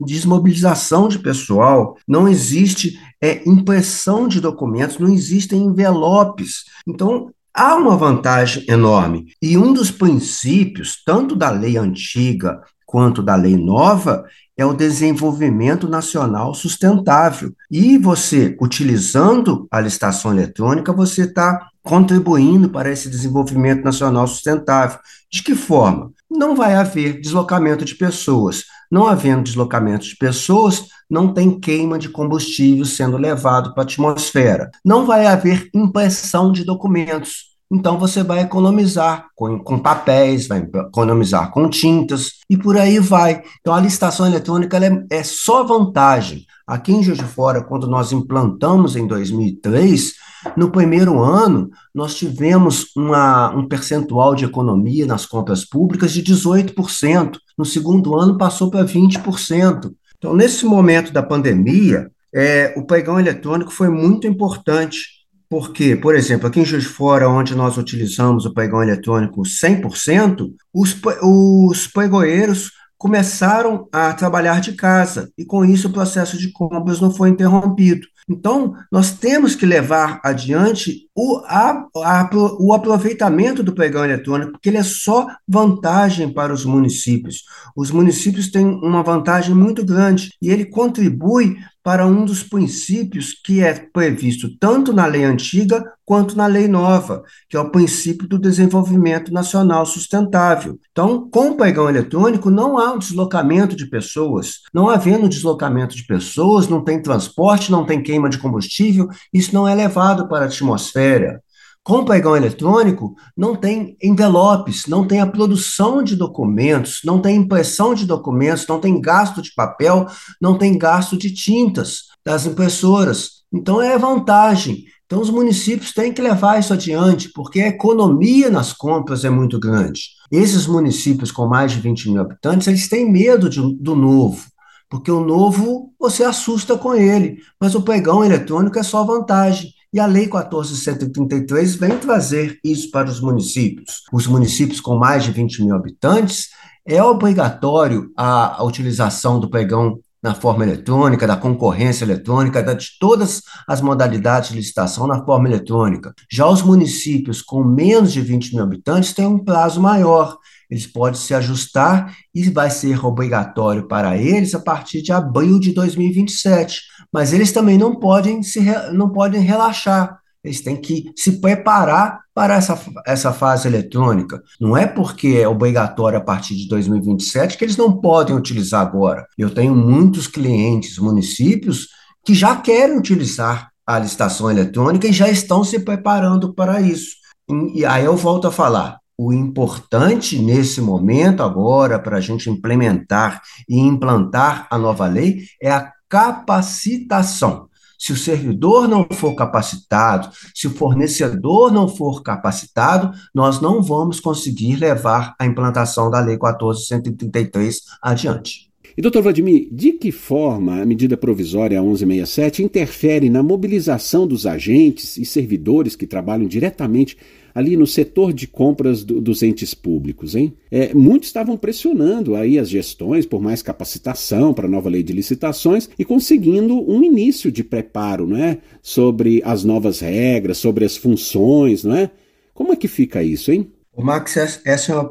desmobilização 0.00 1.08
de 1.08 1.18
pessoal, 1.18 1.98
não 2.08 2.26
existe 2.26 2.98
é, 3.22 3.42
impressão 3.48 4.26
de 4.26 4.40
documentos, 4.40 4.98
não 4.98 5.08
existem 5.08 5.62
envelopes. 5.62 6.64
Então, 6.86 7.30
há 7.54 7.74
uma 7.74 7.96
vantagem 7.96 8.64
enorme. 8.68 9.34
E 9.42 9.58
um 9.58 9.72
dos 9.72 9.90
princípios, 9.90 11.02
tanto 11.04 11.36
da 11.36 11.50
lei 11.50 11.76
antiga 11.76 12.60
quanto 12.86 13.22
da 13.22 13.36
lei 13.36 13.56
nova, 13.56 14.24
é 14.56 14.64
o 14.66 14.74
desenvolvimento 14.74 15.88
nacional 15.88 16.54
sustentável. 16.54 17.52
E 17.70 17.96
você, 17.96 18.56
utilizando 18.60 19.66
a 19.70 19.80
licitação 19.80 20.32
eletrônica, 20.32 20.92
você 20.92 21.22
está 21.22 21.70
contribuindo 21.82 22.68
para 22.68 22.90
esse 22.90 23.08
desenvolvimento 23.08 23.82
nacional 23.82 24.26
sustentável. 24.26 24.98
De 25.30 25.42
que 25.42 25.54
forma? 25.54 26.12
Não 26.30 26.54
vai 26.54 26.74
haver 26.74 27.20
deslocamento 27.20 27.84
de 27.84 27.94
pessoas, 27.94 28.64
Não 28.90 29.06
havendo 29.06 29.44
deslocamento 29.44 30.04
de 30.04 30.16
pessoas, 30.16 30.86
não 31.08 31.32
tem 31.32 31.58
queima 31.58 31.98
de 31.98 32.08
combustível 32.08 32.84
sendo 32.84 33.16
levado 33.16 33.72
para 33.72 33.82
a 33.82 33.84
atmosfera. 33.84 34.70
Não 34.84 35.06
vai 35.06 35.26
haver 35.26 35.68
impressão 35.74 36.50
de 36.50 36.64
documentos. 36.64 37.49
Então 37.72 37.96
você 37.96 38.24
vai 38.24 38.40
economizar 38.40 39.28
com, 39.36 39.56
com, 39.60 39.78
papéis, 39.78 40.48
vai 40.48 40.58
economizar 40.58 41.52
com 41.52 41.70
tintas 41.70 42.40
e 42.50 42.56
por 42.56 42.76
aí 42.76 42.98
vai. 42.98 43.42
Então 43.60 43.72
a 43.72 43.80
licitação 43.80 44.26
eletrônica 44.26 44.76
é, 44.76 45.18
é, 45.18 45.22
só 45.22 45.62
vantagem. 45.62 46.44
Aqui 46.66 46.92
em 46.92 47.02
Juiz 47.02 47.18
de 47.18 47.24
Fora, 47.24 47.62
quando 47.62 47.86
nós 47.86 48.10
implantamos 48.10 48.96
em 48.96 49.06
2003, 49.06 50.14
no 50.56 50.70
primeiro 50.70 51.22
ano 51.22 51.70
nós 51.94 52.16
tivemos 52.16 52.86
uma, 52.96 53.50
um 53.50 53.68
percentual 53.68 54.34
de 54.34 54.44
economia 54.44 55.06
nas 55.06 55.24
compras 55.24 55.64
públicas 55.64 56.12
de 56.12 56.24
18%. 56.24 57.38
No 57.56 57.64
segundo 57.64 58.18
ano 58.18 58.36
passou 58.36 58.68
para 58.68 58.84
20%. 58.84 59.92
Então 60.18 60.34
nesse 60.34 60.66
momento 60.66 61.12
da 61.12 61.22
pandemia, 61.22 62.10
é, 62.34 62.74
o 62.76 62.84
pregão 62.84 63.18
eletrônico 63.18 63.70
foi 63.70 63.88
muito 63.88 64.26
importante 64.26 65.19
porque, 65.50 65.96
por 65.96 66.14
exemplo, 66.14 66.46
aqui 66.46 66.60
em 66.60 66.64
Juiz 66.64 66.84
Fora, 66.84 67.28
onde 67.28 67.56
nós 67.56 67.76
utilizamos 67.76 68.46
o 68.46 68.54
pregão 68.54 68.80
eletrônico 68.80 69.42
100%, 69.42 70.48
os, 70.72 70.96
os 71.20 71.88
pregoeiros 71.88 72.70
começaram 72.96 73.88
a 73.90 74.12
trabalhar 74.12 74.60
de 74.60 74.74
casa 74.74 75.32
e, 75.36 75.44
com 75.44 75.64
isso, 75.64 75.88
o 75.88 75.92
processo 75.92 76.38
de 76.38 76.52
compras 76.52 77.00
não 77.00 77.10
foi 77.10 77.30
interrompido. 77.30 78.06
Então, 78.28 78.74
nós 78.92 79.10
temos 79.10 79.56
que 79.56 79.66
levar 79.66 80.20
adiante 80.22 81.08
o, 81.16 81.38
a, 81.46 81.84
a, 81.96 82.30
o 82.60 82.72
aproveitamento 82.72 83.60
do 83.60 83.74
pregão 83.74 84.04
eletrônico, 84.04 84.52
porque 84.52 84.68
ele 84.68 84.78
é 84.78 84.84
só 84.84 85.26
vantagem 85.48 86.32
para 86.32 86.52
os 86.52 86.64
municípios. 86.64 87.42
Os 87.74 87.90
municípios 87.90 88.52
têm 88.52 88.66
uma 88.66 89.02
vantagem 89.02 89.52
muito 89.52 89.84
grande 89.84 90.30
e 90.40 90.48
ele 90.48 90.64
contribui 90.64 91.56
para 91.82 92.06
um 92.06 92.24
dos 92.24 92.42
princípios 92.42 93.32
que 93.32 93.60
é 93.60 93.72
previsto 93.74 94.48
tanto 94.58 94.92
na 94.92 95.06
lei 95.06 95.24
antiga 95.24 95.82
quanto 96.04 96.36
na 96.36 96.46
lei 96.46 96.66
nova, 96.66 97.22
que 97.48 97.56
é 97.56 97.60
o 97.60 97.70
princípio 97.70 98.26
do 98.26 98.38
desenvolvimento 98.38 99.32
nacional 99.32 99.86
sustentável. 99.86 100.78
Então, 100.90 101.28
com 101.30 101.50
o 101.50 101.56
pregão 101.56 101.88
eletrônico, 101.88 102.50
não 102.50 102.78
há 102.78 102.92
um 102.92 102.98
deslocamento 102.98 103.76
de 103.76 103.86
pessoas. 103.86 104.60
Não 104.74 104.90
havendo 104.90 105.28
deslocamento 105.28 105.94
de 105.94 106.04
pessoas, 106.04 106.68
não 106.68 106.82
tem 106.82 107.00
transporte, 107.00 107.70
não 107.70 107.86
tem 107.86 108.02
queima 108.02 108.28
de 108.28 108.38
combustível, 108.38 109.08
isso 109.32 109.54
não 109.54 109.68
é 109.68 109.74
levado 109.74 110.28
para 110.28 110.44
a 110.44 110.48
atmosfera. 110.48 111.40
Com 111.82 111.98
o 111.98 112.04
pregão 112.04 112.36
eletrônico, 112.36 113.14
não 113.34 113.56
tem 113.56 113.96
envelopes, 114.02 114.86
não 114.86 115.06
tem 115.06 115.20
a 115.20 115.26
produção 115.26 116.02
de 116.02 116.14
documentos, 116.14 117.00
não 117.04 117.20
tem 117.20 117.36
impressão 117.36 117.94
de 117.94 118.04
documentos, 118.04 118.66
não 118.66 118.78
tem 118.78 119.00
gasto 119.00 119.40
de 119.40 119.52
papel, 119.54 120.06
não 120.40 120.58
tem 120.58 120.76
gasto 120.76 121.16
de 121.16 121.32
tintas 121.32 122.02
das 122.24 122.44
impressoras. 122.44 123.40
Então 123.52 123.80
é 123.80 123.98
vantagem. 123.98 124.84
Então 125.06 125.20
os 125.20 125.30
municípios 125.30 125.92
têm 125.92 126.12
que 126.12 126.22
levar 126.22 126.60
isso 126.60 126.72
adiante, 126.72 127.30
porque 127.34 127.60
a 127.60 127.68
economia 127.68 128.50
nas 128.50 128.72
compras 128.72 129.24
é 129.24 129.30
muito 129.30 129.58
grande. 129.58 130.02
Esses 130.30 130.66
municípios 130.66 131.32
com 131.32 131.48
mais 131.48 131.72
de 131.72 131.80
20 131.80 132.10
mil 132.10 132.20
habitantes, 132.20 132.68
eles 132.68 132.88
têm 132.88 133.10
medo 133.10 133.48
de, 133.48 133.60
do 133.76 133.96
novo, 133.96 134.46
porque 134.88 135.10
o 135.10 135.24
novo 135.24 135.92
você 135.98 136.22
assusta 136.22 136.76
com 136.76 136.94
ele, 136.94 137.38
mas 137.60 137.74
o 137.74 137.82
pregão 137.82 138.22
eletrônico 138.22 138.78
é 138.78 138.82
só 138.82 139.02
vantagem. 139.02 139.72
E 139.92 139.98
a 139.98 140.06
Lei 140.06 140.28
14.133 140.28 141.76
vem 141.76 141.98
trazer 141.98 142.60
isso 142.62 142.90
para 142.92 143.10
os 143.10 143.20
municípios. 143.20 144.02
Os 144.12 144.26
municípios 144.26 144.80
com 144.80 144.96
mais 144.96 145.24
de 145.24 145.32
20 145.32 145.64
mil 145.64 145.74
habitantes, 145.74 146.48
é 146.86 147.02
obrigatório 147.02 148.10
a, 148.16 148.60
a 148.60 148.64
utilização 148.64 149.38
do 149.40 149.50
pregão 149.50 149.98
na 150.22 150.34
forma 150.34 150.64
eletrônica, 150.64 151.26
da 151.26 151.36
concorrência 151.36 152.04
eletrônica, 152.04 152.62
de 152.74 152.98
todas 153.00 153.42
as 153.66 153.80
modalidades 153.80 154.50
de 154.50 154.56
licitação 154.56 155.06
na 155.06 155.24
forma 155.24 155.48
eletrônica. 155.48 156.14
Já 156.30 156.46
os 156.46 156.62
municípios 156.62 157.40
com 157.40 157.64
menos 157.64 158.12
de 158.12 158.20
20 158.20 158.54
mil 158.54 158.62
habitantes 158.62 159.14
têm 159.14 159.26
um 159.26 159.42
prazo 159.42 159.80
maior. 159.80 160.36
Eles 160.70 160.86
podem 160.86 161.18
se 161.18 161.34
ajustar 161.34 162.14
e 162.34 162.48
vai 162.50 162.70
ser 162.70 163.04
obrigatório 163.04 163.88
para 163.88 164.16
eles 164.16 164.54
a 164.54 164.60
partir 164.60 165.02
de 165.02 165.10
abril 165.10 165.58
de 165.58 165.72
2027 165.72 166.82
mas 167.12 167.32
eles 167.32 167.52
também 167.52 167.76
não 167.76 167.94
podem 167.94 168.42
se 168.42 168.60
não 168.92 169.10
podem 169.10 169.40
relaxar. 169.40 170.18
Eles 170.42 170.62
têm 170.62 170.76
que 170.76 171.12
se 171.16 171.40
preparar 171.40 172.20
para 172.34 172.54
essa, 172.54 172.80
essa 173.06 173.32
fase 173.32 173.68
eletrônica. 173.68 174.42
Não 174.58 174.74
é 174.74 174.86
porque 174.86 175.38
é 175.38 175.46
obrigatório 175.46 176.18
a 176.18 176.22
partir 176.22 176.56
de 176.56 176.66
2027 176.66 177.58
que 177.58 177.64
eles 177.64 177.76
não 177.76 178.00
podem 178.00 178.34
utilizar 178.34 178.80
agora. 178.80 179.26
Eu 179.36 179.50
tenho 179.50 179.74
muitos 179.74 180.26
clientes, 180.26 180.98
municípios, 180.98 181.88
que 182.24 182.34
já 182.34 182.56
querem 182.56 182.96
utilizar 182.96 183.70
a 183.86 183.98
licitação 183.98 184.50
eletrônica 184.50 185.06
e 185.06 185.12
já 185.12 185.28
estão 185.28 185.62
se 185.62 185.80
preparando 185.80 186.54
para 186.54 186.80
isso. 186.80 187.16
E, 187.48 187.80
e 187.80 187.84
aí 187.84 188.06
eu 188.06 188.16
volto 188.16 188.48
a 188.48 188.52
falar: 188.52 188.98
o 189.18 189.34
importante 189.34 190.38
nesse 190.38 190.80
momento, 190.80 191.42
agora, 191.42 191.98
para 191.98 192.16
a 192.16 192.20
gente 192.20 192.48
implementar 192.48 193.42
e 193.68 193.78
implantar 193.78 194.66
a 194.70 194.78
nova 194.78 195.06
lei, 195.06 195.42
é 195.60 195.70
a 195.70 195.92
capacitação. 196.10 197.70
Se 197.98 198.12
o 198.12 198.16
servidor 198.16 198.88
não 198.88 199.06
for 199.12 199.34
capacitado, 199.34 200.30
se 200.54 200.66
o 200.66 200.74
fornecedor 200.74 201.70
não 201.70 201.86
for 201.86 202.22
capacitado, 202.22 203.16
nós 203.34 203.60
não 203.60 203.82
vamos 203.82 204.20
conseguir 204.20 204.76
levar 204.76 205.34
a 205.38 205.46
implantação 205.46 206.10
da 206.10 206.18
Lei 206.18 206.38
14.133 206.38 207.76
adiante. 208.02 208.69
E, 209.00 209.02
doutor 209.02 209.22
Vladimir, 209.22 209.66
de 209.72 209.92
que 209.92 210.12
forma 210.12 210.82
a 210.82 210.84
medida 210.84 211.16
provisória 211.16 211.80
1167 211.80 212.62
interfere 212.62 213.30
na 213.30 213.42
mobilização 213.42 214.26
dos 214.26 214.46
agentes 214.46 215.16
e 215.16 215.24
servidores 215.24 215.96
que 215.96 216.06
trabalham 216.06 216.46
diretamente 216.46 217.16
ali 217.54 217.78
no 217.78 217.86
setor 217.86 218.30
de 218.30 218.46
compras 218.46 219.02
do, 219.02 219.18
dos 219.18 219.42
entes 219.42 219.72
públicos, 219.72 220.34
hein? 220.34 220.52
É, 220.70 220.92
muitos 220.92 221.30
estavam 221.30 221.56
pressionando 221.56 222.36
aí 222.36 222.58
as 222.58 222.68
gestões 222.68 223.24
por 223.24 223.40
mais 223.40 223.62
capacitação 223.62 224.52
para 224.52 224.66
a 224.66 224.70
nova 224.70 224.90
lei 224.90 225.02
de 225.02 225.14
licitações 225.14 225.88
e 225.98 226.04
conseguindo 226.04 226.78
um 226.78 227.02
início 227.02 227.50
de 227.50 227.64
preparo, 227.64 228.26
não 228.26 228.36
é? 228.36 228.58
Sobre 228.82 229.40
as 229.46 229.64
novas 229.64 230.00
regras, 230.00 230.58
sobre 230.58 230.84
as 230.84 230.98
funções, 230.98 231.84
não 231.84 231.96
é? 231.96 232.10
Como 232.52 232.70
é 232.70 232.76
que 232.76 232.86
fica 232.86 233.22
isso, 233.22 233.50
hein? 233.50 233.72
O 233.96 234.04
Max, 234.04 234.36
essa 234.36 234.92
é 234.92 234.94
uma 234.94 235.10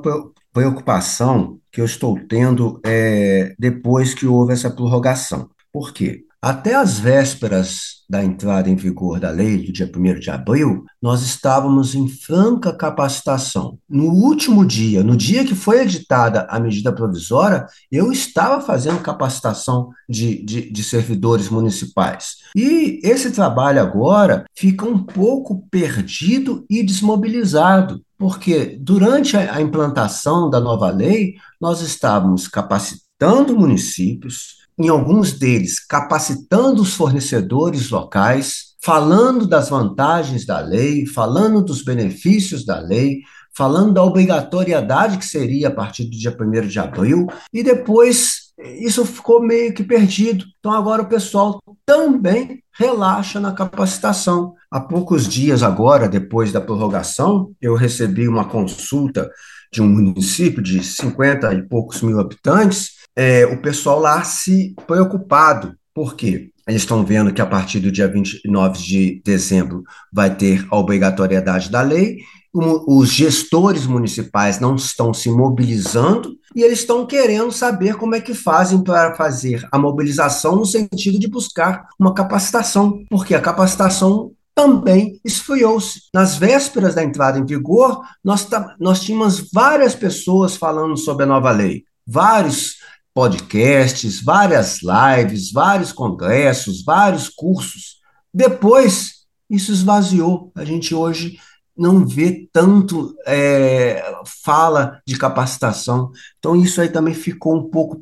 preocupação 0.53 1.60
que 1.72 1.82
eu 1.82 1.86
estou 1.86 2.20
tendo 2.27 2.79
é, 2.86 3.56
depois 3.60 4.13
que 4.13 4.25
houve 4.25 4.53
essa 4.53 4.70
prorrogação. 4.72 5.50
Por 5.72 5.94
quê? 5.94 6.25
Até 6.41 6.74
as 6.74 6.98
vésperas 6.98 8.00
da 8.10 8.24
entrada 8.24 8.69
em 8.69 8.75
vigor 8.75 9.19
da 9.19 9.29
lei, 9.29 9.58
do 9.58 9.74
dia 9.74 9.91
1 9.93 10.19
de 10.19 10.31
abril, 10.31 10.86
nós 11.01 11.22
estávamos 11.22 11.93
em 11.93 12.08
franca 12.08 12.72
capacitação. 12.74 13.77
No 13.89 14.05
último 14.05 14.65
dia, 14.65 15.03
no 15.03 15.17
dia 15.17 15.43
que 15.43 15.53
foi 15.53 15.81
editada 15.81 16.48
a 16.50 16.58
medida 16.58 16.93
provisória, 16.93 17.67
eu 17.91 18.10
estava 18.10 18.62
fazendo 18.62 19.01
capacitação 19.01 19.89
de, 20.08 20.41
de, 20.46 20.72
de 20.72 20.84
servidores 20.84 21.50
municipais. 21.50 22.38
E 22.55 23.01
esse 23.03 23.31
trabalho 23.31 23.81
agora 23.81 24.46
fica 24.55 24.86
um 24.86 25.03
pouco 25.03 25.67
perdido 25.69 26.65
e 26.69 26.81
desmobilizado 26.84 28.01
porque 28.17 28.77
durante 28.81 29.38
a 29.38 29.62
implantação 29.62 30.50
da 30.50 30.60
nova 30.60 30.89
lei, 30.89 31.36
nós 31.60 31.79
estávamos 31.79 32.50
capacitando 32.50 33.55
municípios, 33.58 34.59
em 34.79 34.88
alguns 34.88 35.33
deles, 35.33 35.86
capacitando 35.86 36.81
os 36.81 36.93
fornecedores 36.93 37.89
locais, 37.89 38.69
falando 38.81 39.45
das 39.45 39.69
vantagens 39.69 40.45
da 40.45 40.59
lei, 40.59 41.05
falando 41.05 41.62
dos 41.62 41.83
benefícios 41.83 42.65
da 42.65 42.79
lei, 42.79 43.19
falando 43.53 43.93
da 43.93 44.03
obrigatoriedade 44.03 45.17
que 45.17 45.25
seria 45.25 45.67
a 45.67 45.71
partir 45.71 46.05
do 46.05 46.12
dia 46.12 46.36
1 46.39 46.67
de 46.67 46.79
abril, 46.79 47.27
e 47.53 47.62
depois 47.62 48.50
isso 48.79 49.05
ficou 49.05 49.41
meio 49.41 49.74
que 49.74 49.83
perdido. 49.83 50.45
Então 50.59 50.71
agora 50.71 51.01
o 51.01 51.09
pessoal 51.09 51.62
também 51.86 52.63
relaxa 52.74 53.39
na 53.39 53.51
capacitação. 53.51 54.53
Há 54.71 54.79
poucos 54.79 55.27
dias 55.27 55.62
agora, 55.63 56.07
depois 56.07 56.51
da 56.51 56.62
prorrogação, 56.62 57.51
eu 57.62 57.75
recebi 57.75 58.27
uma 58.27 58.45
consulta 58.45 59.29
de 59.71 59.81
um 59.81 59.88
município 59.88 60.62
de 60.62 60.83
50 60.83 61.53
e 61.53 61.67
poucos 61.67 62.01
mil 62.01 62.19
habitantes, 62.19 62.99
é, 63.20 63.46
o 63.46 63.62
pessoal 63.62 64.00
lá 64.00 64.24
se 64.24 64.74
preocupado. 64.88 65.76
Por 65.94 66.16
quê? 66.16 66.52
Eles 66.66 66.84
estão 66.84 67.04
vendo 67.04 67.34
que 67.34 67.42
a 67.42 67.46
partir 67.46 67.82
do 67.82 67.92
dia 67.92 68.08
29 68.08 68.80
de 68.80 69.22
dezembro 69.26 69.84
vai 70.14 70.34
ter 70.34 70.66
a 70.72 70.78
obrigatoriedade 70.78 71.70
da 71.70 71.82
lei, 71.82 72.20
os 72.54 73.10
gestores 73.10 73.86
municipais 73.86 74.60
não 74.62 74.76
estão 74.76 75.14
se 75.14 75.30
mobilizando 75.30 76.34
e 76.56 76.64
eles 76.64 76.80
estão 76.80 77.06
querendo 77.06 77.52
saber 77.52 77.96
como 77.96 78.16
é 78.16 78.22
que 78.22 78.34
fazem 78.34 78.82
para 78.82 79.14
fazer 79.16 79.68
a 79.70 79.78
mobilização 79.78 80.56
no 80.56 80.66
sentido 80.66 81.20
de 81.20 81.28
buscar 81.28 81.90
uma 82.00 82.14
capacitação, 82.14 83.04
porque 83.10 83.36
a 83.36 83.42
capacitação 83.42 84.32
também 84.56 85.20
esfriou-se. 85.26 86.04
Nas 86.14 86.38
vésperas 86.38 86.96
da 86.96 87.04
entrada 87.04 87.38
em 87.38 87.46
vigor, 87.46 88.02
nós, 88.24 88.48
nós 88.80 89.02
tínhamos 89.02 89.52
várias 89.52 89.94
pessoas 89.94 90.56
falando 90.56 90.96
sobre 90.96 91.26
a 91.26 91.28
nova 91.28 91.52
lei, 91.52 91.84
vários 92.08 92.80
podcasts, 93.13 94.22
várias 94.22 94.80
lives, 94.82 95.51
vários 95.51 95.92
congressos, 95.92 96.84
vários 96.84 97.30
cursos. 97.30 97.98
Depois, 98.34 99.25
isso 99.50 99.72
esvaziou. 99.72 100.51
A 100.56 100.63
gente 100.63 100.94
hoje 100.94 101.38
não 101.80 102.06
vê 102.06 102.50
tanto 102.51 103.16
é, 103.25 104.04
fala 104.44 105.00
de 105.08 105.18
capacitação. 105.18 106.12
Então, 106.38 106.54
isso 106.56 106.82
aí 106.82 106.89
também 106.89 107.13
ficou 107.13 107.58
um 107.58 107.70
pouco 107.70 107.98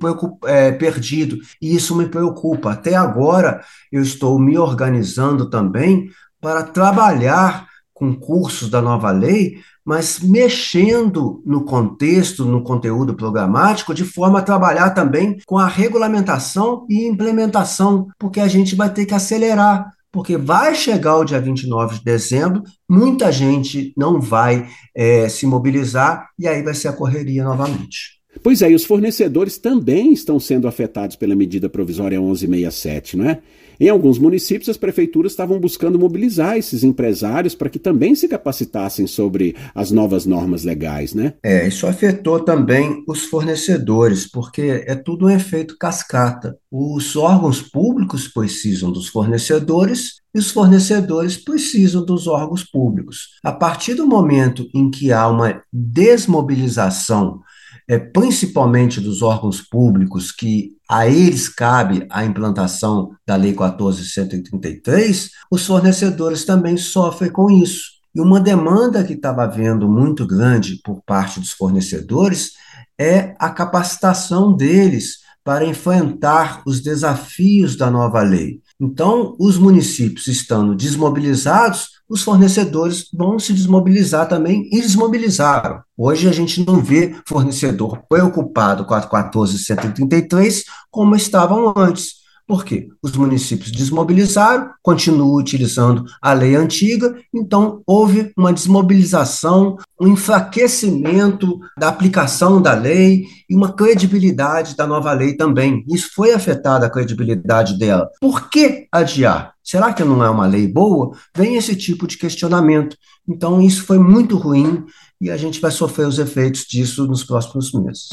é, 0.46 0.72
perdido, 0.72 1.38
e 1.62 1.76
isso 1.76 1.96
me 1.96 2.08
preocupa. 2.08 2.72
Até 2.72 2.96
agora, 2.96 3.64
eu 3.92 4.02
estou 4.02 4.40
me 4.40 4.58
organizando 4.58 5.48
também 5.48 6.10
para 6.42 6.64
trabalhar 6.64 7.68
com 7.94 8.16
cursos 8.16 8.70
da 8.70 8.82
nova 8.82 9.12
lei, 9.12 9.60
mas 9.88 10.20
mexendo 10.20 11.41
no 11.46 11.63
contexto, 11.63 12.44
no 12.44 12.62
conteúdo 12.62 13.15
programático, 13.15 13.94
de 13.94 14.03
forma 14.03 14.39
a 14.39 14.41
trabalhar 14.41 14.89
também 14.89 15.38
com 15.46 15.58
a 15.58 15.65
regulamentação 15.65 16.86
e 16.89 17.08
implementação, 17.08 18.08
porque 18.20 18.41
a 18.41 18.50
gente 18.50 18.75
vai 18.75 18.94
ter 18.94 19.06
que 19.06 19.13
acelerar 19.13 19.94
porque 20.12 20.36
vai 20.36 20.74
chegar 20.74 21.17
o 21.17 21.24
dia 21.24 21.39
29 21.39 22.00
de 22.00 22.03
dezembro, 22.03 22.63
muita 22.89 23.32
gente 23.32 23.94
não 23.96 24.20
vai 24.20 24.67
é, 24.96 25.29
se 25.29 25.46
mobilizar 25.46 26.29
e 26.39 26.48
aí 26.48 26.63
vai 26.63 26.74
ser 26.74 26.88
a 26.88 26.94
correria 26.94 27.44
novamente. 27.44 28.17
Pois 28.41 28.62
é, 28.62 28.72
e 28.72 28.75
os 28.75 28.86
fornecedores 28.86 29.58
também 29.58 30.12
estão 30.13 30.39
sendo 30.39 30.67
afetados 30.67 31.15
pela 31.15 31.36
medida 31.36 31.70
provisória 31.70 32.20
1167, 32.20 33.15
não 33.17 33.29
é? 33.29 33.39
Em 33.79 33.89
alguns 33.89 34.17
municípios, 34.17 34.69
as 34.69 34.77
prefeituras 34.77 35.31
estavam 35.31 35.60
buscando 35.60 36.00
mobilizar 36.00 36.57
esses 36.57 36.84
empresários 36.84 37.55
para 37.55 37.69
que 37.69 37.79
também 37.79 38.15
se 38.15 38.27
capacitassem 38.27 39.05
sobre 39.05 39.55
as 39.75 39.91
novas 39.91 40.25
normas 40.25 40.63
legais, 40.63 41.13
né? 41.13 41.34
É, 41.43 41.67
isso 41.67 41.88
afetou 41.88 42.39
também 42.39 43.03
os 43.07 43.25
fornecedores, 43.25 44.29
porque 44.29 44.84
é 44.86 44.96
tudo 44.96 45.25
um 45.25 45.29
efeito 45.29 45.77
cascata. 45.77 46.57
Os 46.72 47.15
órgãos 47.15 47.62
públicos 47.62 48.27
precisam 48.27 48.91
dos 48.91 49.07
fornecedores 49.07 50.22
e 50.34 50.39
os 50.39 50.51
fornecedores 50.51 51.38
precisam 51.38 52.03
dos 52.03 52.27
órgãos 52.27 52.63
públicos. 52.63 53.29
A 53.43 53.51
partir 53.51 53.93
do 53.93 54.07
momento 54.07 54.67
em 54.74 54.89
que 54.89 55.12
há 55.12 55.27
uma 55.27 55.62
desmobilização 55.72 57.41
é, 57.88 57.98
principalmente 57.98 59.00
dos 59.00 59.22
órgãos 59.22 59.62
públicos, 59.62 60.31
que 60.31 60.76
a 60.89 61.08
eles 61.08 61.50
cabe 61.50 62.06
a 62.10 62.24
implantação 62.24 63.12
da 63.25 63.36
Lei 63.36 63.53
14.133, 63.53 65.29
os 65.51 65.65
fornecedores 65.65 66.46
também 66.46 66.77
sofrem 66.77 67.32
com 67.32 67.51
isso. 67.51 67.98
E 68.15 68.22
uma 68.22 68.39
demanda 68.39 69.03
que 69.03 69.13
estava 69.13 69.44
havendo 69.44 69.88
muito 69.89 70.25
grande 70.25 70.79
por 70.84 71.01
parte 71.06 71.39
dos 71.39 71.51
fornecedores 71.51 72.53
é 72.98 73.36
a 73.38 73.50
capacitação 73.50 74.56
deles 74.56 75.17
para 75.44 75.65
enfrentar 75.65 76.62
os 76.65 76.82
desafios 76.82 77.75
da 77.75 77.91
nova 77.91 78.22
lei. 78.22 78.60
Então, 78.79 79.36
os 79.39 79.58
municípios 79.58 80.27
estando 80.27 80.75
desmobilizados, 80.75 81.89
os 82.10 82.24
fornecedores 82.24 83.10
vão 83.14 83.38
se 83.38 83.54
desmobilizar 83.54 84.28
também 84.28 84.70
e 84.72 84.82
desmobilizaram. 84.82 85.82
Hoje 85.98 86.30
a 86.30 86.32
gente 86.32 86.66
não 86.66 86.82
vê 86.82 87.16
fornecedor 87.26 88.04
preocupado 88.08 88.86
com 88.86 88.94
a 88.94 89.02
14133 89.02 90.64
como 90.90 91.16
estavam 91.16 91.74
antes. 91.76 92.17
Por 92.48 92.63
quê? 92.63 92.88
Os 93.04 93.12
municípios 93.12 93.72
desmobilizaram, 93.72 94.70
continuam 94.82 95.36
utilizando 95.36 96.06
a 96.22 96.32
lei 96.32 96.56
antiga, 96.56 97.13
então 97.36 97.82
houve 97.86 98.32
uma 98.38 98.54
desmobilização, 98.54 99.75
um 100.00 100.08
enfraquecimento 100.08 101.60
da 101.77 101.89
aplicação 101.89 102.62
da 102.62 102.74
lei 102.74 103.25
e 103.50 103.54
uma 103.54 103.74
credibilidade 103.74 104.77
da 104.77 104.88
nova 104.88 105.12
lei 105.12 105.34
também. 105.34 105.84
Isso 105.89 106.12
foi 106.16 106.32
afetada 106.32 106.86
a 106.86 106.89
credibilidade 106.89 107.77
dela. 107.77 108.10
Por 108.22 108.50
que 108.50 108.88
adiar? 108.94 109.54
Será 109.62 109.92
que 109.92 110.01
não 110.06 110.24
é 110.24 110.30
uma 110.30 110.48
lei 110.48 110.66
boa? 110.66 111.12
Vem 111.36 111.58
esse 111.58 111.75
tipo 111.75 112.08
de 112.08 112.18
questionamento. 112.18 112.96
Então, 113.27 113.62
isso 113.62 113.84
foi 113.84 114.00
muito 114.00 114.38
ruim 114.38 114.86
e 115.20 115.30
a 115.30 115.36
gente 115.36 115.60
vai 115.60 115.72
sofrer 115.72 116.08
os 116.08 116.18
efeitos 116.18 116.62
disso 116.62 117.06
nos 117.06 117.25
próximos 117.25 117.74
meses. 117.74 118.08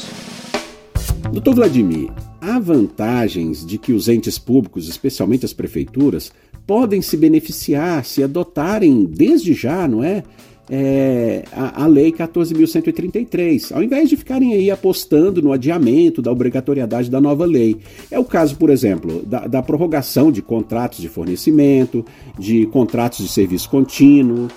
Doutor 1.35 1.55
Vladimir, 1.55 2.09
há 2.39 2.57
vantagens 2.59 3.65
de 3.65 3.77
que 3.77 3.91
os 3.91 4.07
entes 4.07 4.39
públicos, 4.39 4.87
especialmente 4.87 5.43
as 5.43 5.51
prefeituras, 5.51 6.31
podem 6.65 7.01
se 7.01 7.17
beneficiar 7.17 8.05
se 8.05 8.23
adotarem 8.23 9.03
desde 9.03 9.53
já, 9.53 9.85
não 9.85 10.01
é? 10.01 10.23
É, 10.69 11.43
a, 11.51 11.83
a, 11.83 11.87
Lei 11.87 12.13
14.133, 12.13 13.75
ao 13.75 13.83
invés 13.83 14.09
de 14.09 14.15
ficarem 14.15 14.53
aí 14.53 14.71
apostando 14.71 15.41
no 15.41 15.51
adiamento 15.51 16.21
da 16.21 16.31
obrigatoriedade 16.31 17.11
da 17.11 17.19
nova 17.19 17.45
lei. 17.45 17.75
É 18.09 18.17
o 18.17 18.23
caso, 18.23 18.55
por 18.55 18.69
exemplo, 18.69 19.21
da, 19.25 19.45
da 19.45 19.61
prorrogação 19.61 20.31
de 20.31 20.41
contratos 20.41 20.99
de 20.99 21.09
fornecimento, 21.09 22.03
de 22.39 22.65
contratos 22.67 23.19
de 23.19 23.27
serviço 23.27 23.69
contínuo, 23.69 24.47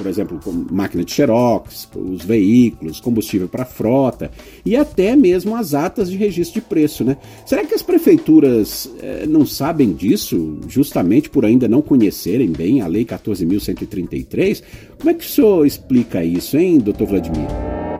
por 0.00 0.06
exemplo, 0.06 0.40
máquina 0.70 1.04
de 1.04 1.12
xerox, 1.12 1.86
os 1.94 2.24
veículos, 2.24 3.00
combustível 3.00 3.46
para 3.46 3.66
frota 3.66 4.30
e 4.64 4.74
até 4.74 5.14
mesmo 5.14 5.54
as 5.54 5.74
atas 5.74 6.10
de 6.10 6.16
registro 6.16 6.62
de 6.62 6.66
preço, 6.66 7.04
né? 7.04 7.18
Será 7.44 7.66
que 7.66 7.74
as 7.74 7.82
prefeituras 7.82 8.90
eh, 9.02 9.26
não 9.28 9.44
sabem 9.44 9.92
disso, 9.92 10.58
justamente 10.66 11.28
por 11.28 11.44
ainda 11.44 11.68
não 11.68 11.82
conhecerem 11.82 12.50
bem 12.50 12.80
a 12.80 12.86
Lei 12.86 13.04
14.133? 13.04 14.62
Como 14.98 15.10
é 15.10 15.14
que 15.14 15.24
o 15.24 15.28
senhor 15.28 15.66
explica 15.66 16.24
isso, 16.24 16.56
hein, 16.56 16.78
doutor 16.78 17.08
Vladimir? 17.08 17.46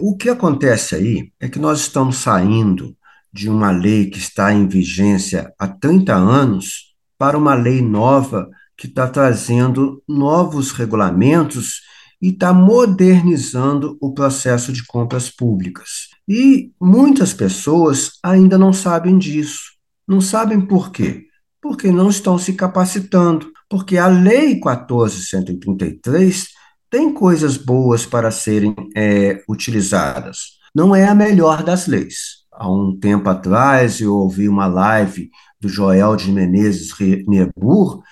O 0.01 0.17
que 0.17 0.31
acontece 0.31 0.95
aí 0.95 1.31
é 1.39 1.51
que 1.51 1.59
nós 1.59 1.81
estamos 1.81 2.17
saindo 2.17 2.97
de 3.31 3.51
uma 3.51 3.71
lei 3.71 4.07
que 4.07 4.19
está 4.19 4.55
em 4.55 4.67
vigência 4.67 5.53
há 5.59 5.69
30 5.69 6.15
anos 6.15 6.95
para 7.19 7.37
uma 7.37 7.53
lei 7.55 7.83
nova 7.83 8.49
que 8.75 8.87
está 8.87 9.07
trazendo 9.07 10.03
novos 10.09 10.73
regulamentos 10.73 11.89
e 12.21 12.29
está 12.29 12.53
modernizando 12.53 13.97
o 14.01 14.13
processo 14.13 14.73
de 14.73 14.85
compras 14.87 15.31
públicas. 15.31 16.09
E 16.29 16.71
muitas 16.81 17.33
pessoas 17.33 18.13
ainda 18.23 18.59
não 18.59 18.73
sabem 18.73 19.17
disso. 19.19 19.73
Não 20.07 20.21
sabem 20.21 20.61
por 20.61 20.91
quê? 20.91 21.27
Porque 21.63 21.91
não 21.91 22.11
estão 22.11 22.37
se 22.39 22.53
capacitando. 22.53 23.51
Porque 23.69 23.97
a 23.97 24.07
Lei 24.07 24.61
14.133 24.61 26.49
tem 26.91 27.13
coisas 27.13 27.57
boas 27.57 28.05
para 28.05 28.31
serem 28.31 28.75
é, 28.97 29.43
utilizadas. 29.49 30.59
Não 30.75 30.95
é 30.95 31.07
a 31.07 31.15
melhor 31.15 31.63
das 31.63 31.87
leis. 31.87 32.41
Há 32.53 32.71
um 32.71 32.99
tempo 32.99 33.29
atrás 33.29 34.01
eu 34.01 34.15
ouvi 34.15 34.49
uma 34.49 34.67
live 34.67 35.31
do 35.61 35.69
Joel 35.69 36.17
de 36.17 36.31
Menezes 36.31 36.93
Niebuhr, 37.27 38.03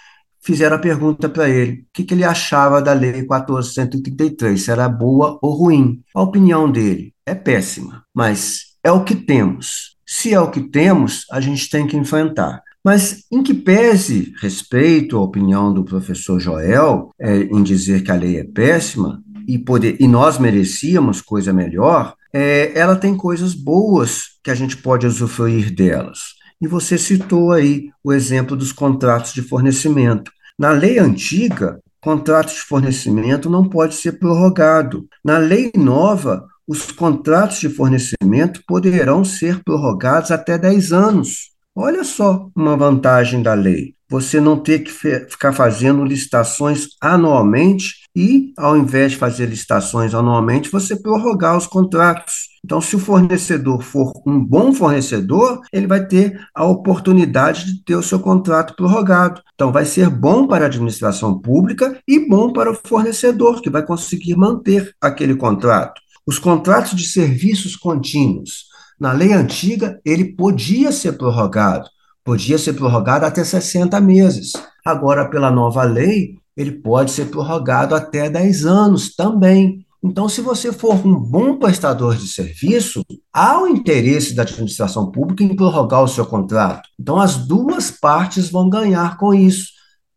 fizeram 0.48 0.76
a 0.76 0.78
pergunta 0.78 1.28
para 1.28 1.46
ele 1.46 1.72
o 1.72 1.84
que, 1.92 2.04
que, 2.04 2.14
ele 2.14 2.24
achava 2.24 2.80
da 2.80 2.94
Lei 2.94 3.12
1433, 3.12 4.58
se 4.58 4.70
era 4.70 4.88
boa 4.88 5.38
ou 5.42 5.52
ruim. 5.52 6.00
A 6.14 6.22
opinião 6.22 6.72
dele 6.72 7.12
é 7.26 7.34
péssima, 7.34 8.02
mas 8.14 8.60
é 8.82 8.90
o 8.90 9.04
que 9.04 9.14
temos. 9.14 9.98
Se 10.06 10.32
é 10.32 10.40
o 10.40 10.50
que 10.50 10.62
temos, 10.62 11.26
a 11.30 11.38
gente 11.38 11.68
tem 11.68 11.86
que 11.86 11.98
enfrentar. 11.98 12.62
Mas, 12.82 13.24
em 13.30 13.42
que 13.42 13.52
pese 13.52 14.32
respeito 14.40 15.18
à 15.18 15.20
opinião 15.20 15.70
do 15.74 15.84
professor 15.84 16.40
Joel 16.40 17.10
é, 17.20 17.40
em 17.40 17.62
dizer 17.62 18.02
que 18.02 18.10
a 18.10 18.14
lei 18.14 18.38
é 18.38 18.44
péssima 18.44 19.22
e, 19.46 19.58
poder, 19.58 19.98
e 20.00 20.08
nós 20.08 20.38
merecíamos 20.38 21.20
coisa 21.20 21.52
melhor, 21.52 22.14
é, 22.32 22.72
ela 22.74 22.96
tem 22.96 23.14
coisas 23.14 23.52
boas 23.52 24.38
que 24.42 24.50
a 24.50 24.54
gente 24.54 24.78
pode 24.78 25.06
usufruir 25.06 25.74
delas. 25.74 26.38
E 26.58 26.66
você 26.66 26.96
citou 26.96 27.52
aí 27.52 27.90
o 28.02 28.14
exemplo 28.14 28.56
dos 28.56 28.72
contratos 28.72 29.34
de 29.34 29.42
fornecimento. 29.42 30.32
Na 30.58 30.72
lei 30.72 30.98
antiga, 30.98 31.78
contrato 32.00 32.52
de 32.52 32.60
fornecimento 32.60 33.48
não 33.48 33.68
pode 33.68 33.94
ser 33.94 34.18
prorrogado. 34.18 35.06
Na 35.24 35.38
lei 35.38 35.70
nova, 35.76 36.44
os 36.66 36.90
contratos 36.90 37.60
de 37.60 37.68
fornecimento 37.68 38.60
poderão 38.66 39.24
ser 39.24 39.62
prorrogados 39.62 40.32
até 40.32 40.58
10 40.58 40.92
anos. 40.92 41.50
Olha 41.76 42.02
só 42.02 42.50
uma 42.56 42.76
vantagem 42.76 43.40
da 43.40 43.54
lei. 43.54 43.94
Você 44.10 44.40
não 44.40 44.58
ter 44.58 44.80
que 44.80 44.90
ficar 44.90 45.52
fazendo 45.52 46.04
licitações 46.04 46.88
anualmente 47.00 47.94
e, 48.18 48.52
ao 48.58 48.76
invés 48.76 49.12
de 49.12 49.18
fazer 49.18 49.46
licitações 49.46 50.12
anualmente, 50.12 50.72
você 50.72 50.96
prorrogar 50.96 51.56
os 51.56 51.68
contratos. 51.68 52.48
Então, 52.64 52.80
se 52.80 52.96
o 52.96 52.98
fornecedor 52.98 53.80
for 53.80 54.12
um 54.26 54.44
bom 54.44 54.72
fornecedor, 54.72 55.60
ele 55.72 55.86
vai 55.86 56.04
ter 56.04 56.36
a 56.52 56.64
oportunidade 56.64 57.64
de 57.64 57.84
ter 57.84 57.94
o 57.94 58.02
seu 58.02 58.18
contrato 58.18 58.74
prorrogado. 58.74 59.40
Então, 59.54 59.70
vai 59.70 59.84
ser 59.84 60.10
bom 60.10 60.48
para 60.48 60.64
a 60.64 60.66
administração 60.66 61.38
pública 61.38 61.96
e 62.08 62.28
bom 62.28 62.52
para 62.52 62.72
o 62.72 62.74
fornecedor, 62.74 63.62
que 63.62 63.70
vai 63.70 63.86
conseguir 63.86 64.34
manter 64.34 64.92
aquele 65.00 65.36
contrato. 65.36 66.00
Os 66.26 66.40
contratos 66.40 66.96
de 66.96 67.06
serviços 67.06 67.76
contínuos. 67.76 68.64
Na 68.98 69.12
lei 69.12 69.32
antiga, 69.32 70.00
ele 70.04 70.34
podia 70.34 70.90
ser 70.90 71.12
prorrogado, 71.12 71.88
podia 72.24 72.58
ser 72.58 72.72
prorrogado 72.72 73.24
até 73.24 73.44
60 73.44 74.00
meses. 74.00 74.54
Agora, 74.84 75.30
pela 75.30 75.52
nova 75.52 75.84
lei, 75.84 76.36
ele 76.58 76.72
pode 76.72 77.12
ser 77.12 77.26
prorrogado 77.26 77.94
até 77.94 78.28
10 78.28 78.66
anos 78.66 79.14
também. 79.14 79.86
Então, 80.02 80.28
se 80.28 80.40
você 80.40 80.72
for 80.72 80.94
um 81.06 81.14
bom 81.14 81.56
prestador 81.56 82.16
de 82.16 82.26
serviço, 82.26 83.04
há 83.32 83.62
o 83.62 83.68
interesse 83.68 84.34
da 84.34 84.42
administração 84.42 85.08
pública 85.12 85.44
em 85.44 85.54
prorrogar 85.54 86.02
o 86.02 86.08
seu 86.08 86.26
contrato. 86.26 86.88
Então, 86.98 87.20
as 87.20 87.36
duas 87.36 87.92
partes 87.92 88.50
vão 88.50 88.68
ganhar 88.68 89.16
com 89.16 89.32
isso. 89.32 89.68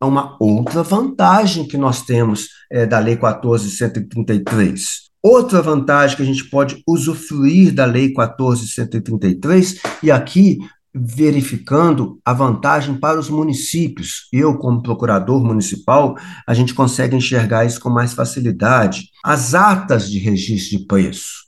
É 0.01 0.05
uma 0.05 0.35
outra 0.39 0.81
vantagem 0.81 1.67
que 1.67 1.77
nós 1.77 2.01
temos 2.01 2.47
é, 2.71 2.87
da 2.87 2.97
Lei 2.97 3.15
14.133. 3.17 4.81
Outra 5.21 5.61
vantagem 5.61 6.17
que 6.17 6.23
a 6.23 6.25
gente 6.25 6.49
pode 6.49 6.81
usufruir 6.87 7.71
da 7.71 7.85
Lei 7.85 8.11
14.133, 8.11 9.79
e 10.01 10.09
aqui 10.09 10.57
verificando 10.93 12.19
a 12.25 12.33
vantagem 12.33 12.95
para 12.95 13.19
os 13.19 13.29
municípios. 13.29 14.27
Eu, 14.31 14.57
como 14.57 14.83
procurador 14.83 15.43
municipal, 15.43 16.15
a 16.45 16.53
gente 16.53 16.73
consegue 16.73 17.15
enxergar 17.15 17.65
isso 17.65 17.79
com 17.79 17.89
mais 17.89 18.13
facilidade. 18.13 19.09
As 19.23 19.53
atas 19.53 20.09
de 20.09 20.19
registro 20.19 20.77
de 20.77 20.85
preço. 20.85 21.41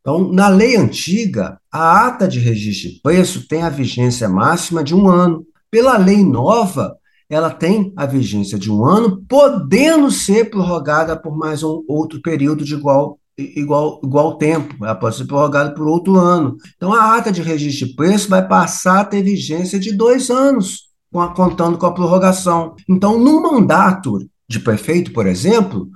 Então, 0.00 0.32
na 0.32 0.48
lei 0.48 0.76
antiga, 0.76 1.58
a 1.70 2.06
ata 2.06 2.26
de 2.26 2.38
registro 2.38 2.90
de 2.90 3.00
preço 3.00 3.46
tem 3.46 3.62
a 3.62 3.68
vigência 3.68 4.28
máxima 4.28 4.82
de 4.82 4.94
um 4.94 5.06
ano. 5.06 5.44
Pela 5.70 5.98
lei 5.98 6.24
nova, 6.24 6.96
ela 7.28 7.50
tem 7.50 7.92
a 7.94 8.06
vigência 8.06 8.58
de 8.58 8.72
um 8.72 8.84
ano, 8.84 9.22
podendo 9.28 10.10
ser 10.10 10.48
prorrogada 10.48 11.14
por 11.14 11.36
mais 11.36 11.62
um 11.62 11.84
outro 11.86 12.22
período 12.22 12.64
de 12.64 12.74
igual 12.74 13.18
igual, 13.38 14.00
igual 14.02 14.36
tempo, 14.36 14.84
ela 14.84 14.94
pode 14.94 15.16
ser 15.16 15.26
prorrogada 15.26 15.72
por 15.72 15.86
outro 15.86 16.16
ano. 16.16 16.56
Então, 16.76 16.92
a 16.92 17.16
ata 17.16 17.30
de 17.30 17.40
registro 17.40 17.86
de 17.86 17.94
preço 17.94 18.28
vai 18.28 18.46
passar 18.46 19.00
a 19.00 19.04
ter 19.04 19.22
vigência 19.22 19.78
de 19.78 19.92
dois 19.92 20.28
anos, 20.28 20.88
contando 21.34 21.78
com 21.78 21.86
a 21.86 21.94
prorrogação. 21.94 22.74
Então, 22.88 23.18
no 23.18 23.40
mandato 23.40 24.18
de 24.48 24.60
prefeito, 24.60 25.12
por 25.12 25.26
exemplo, 25.26 25.88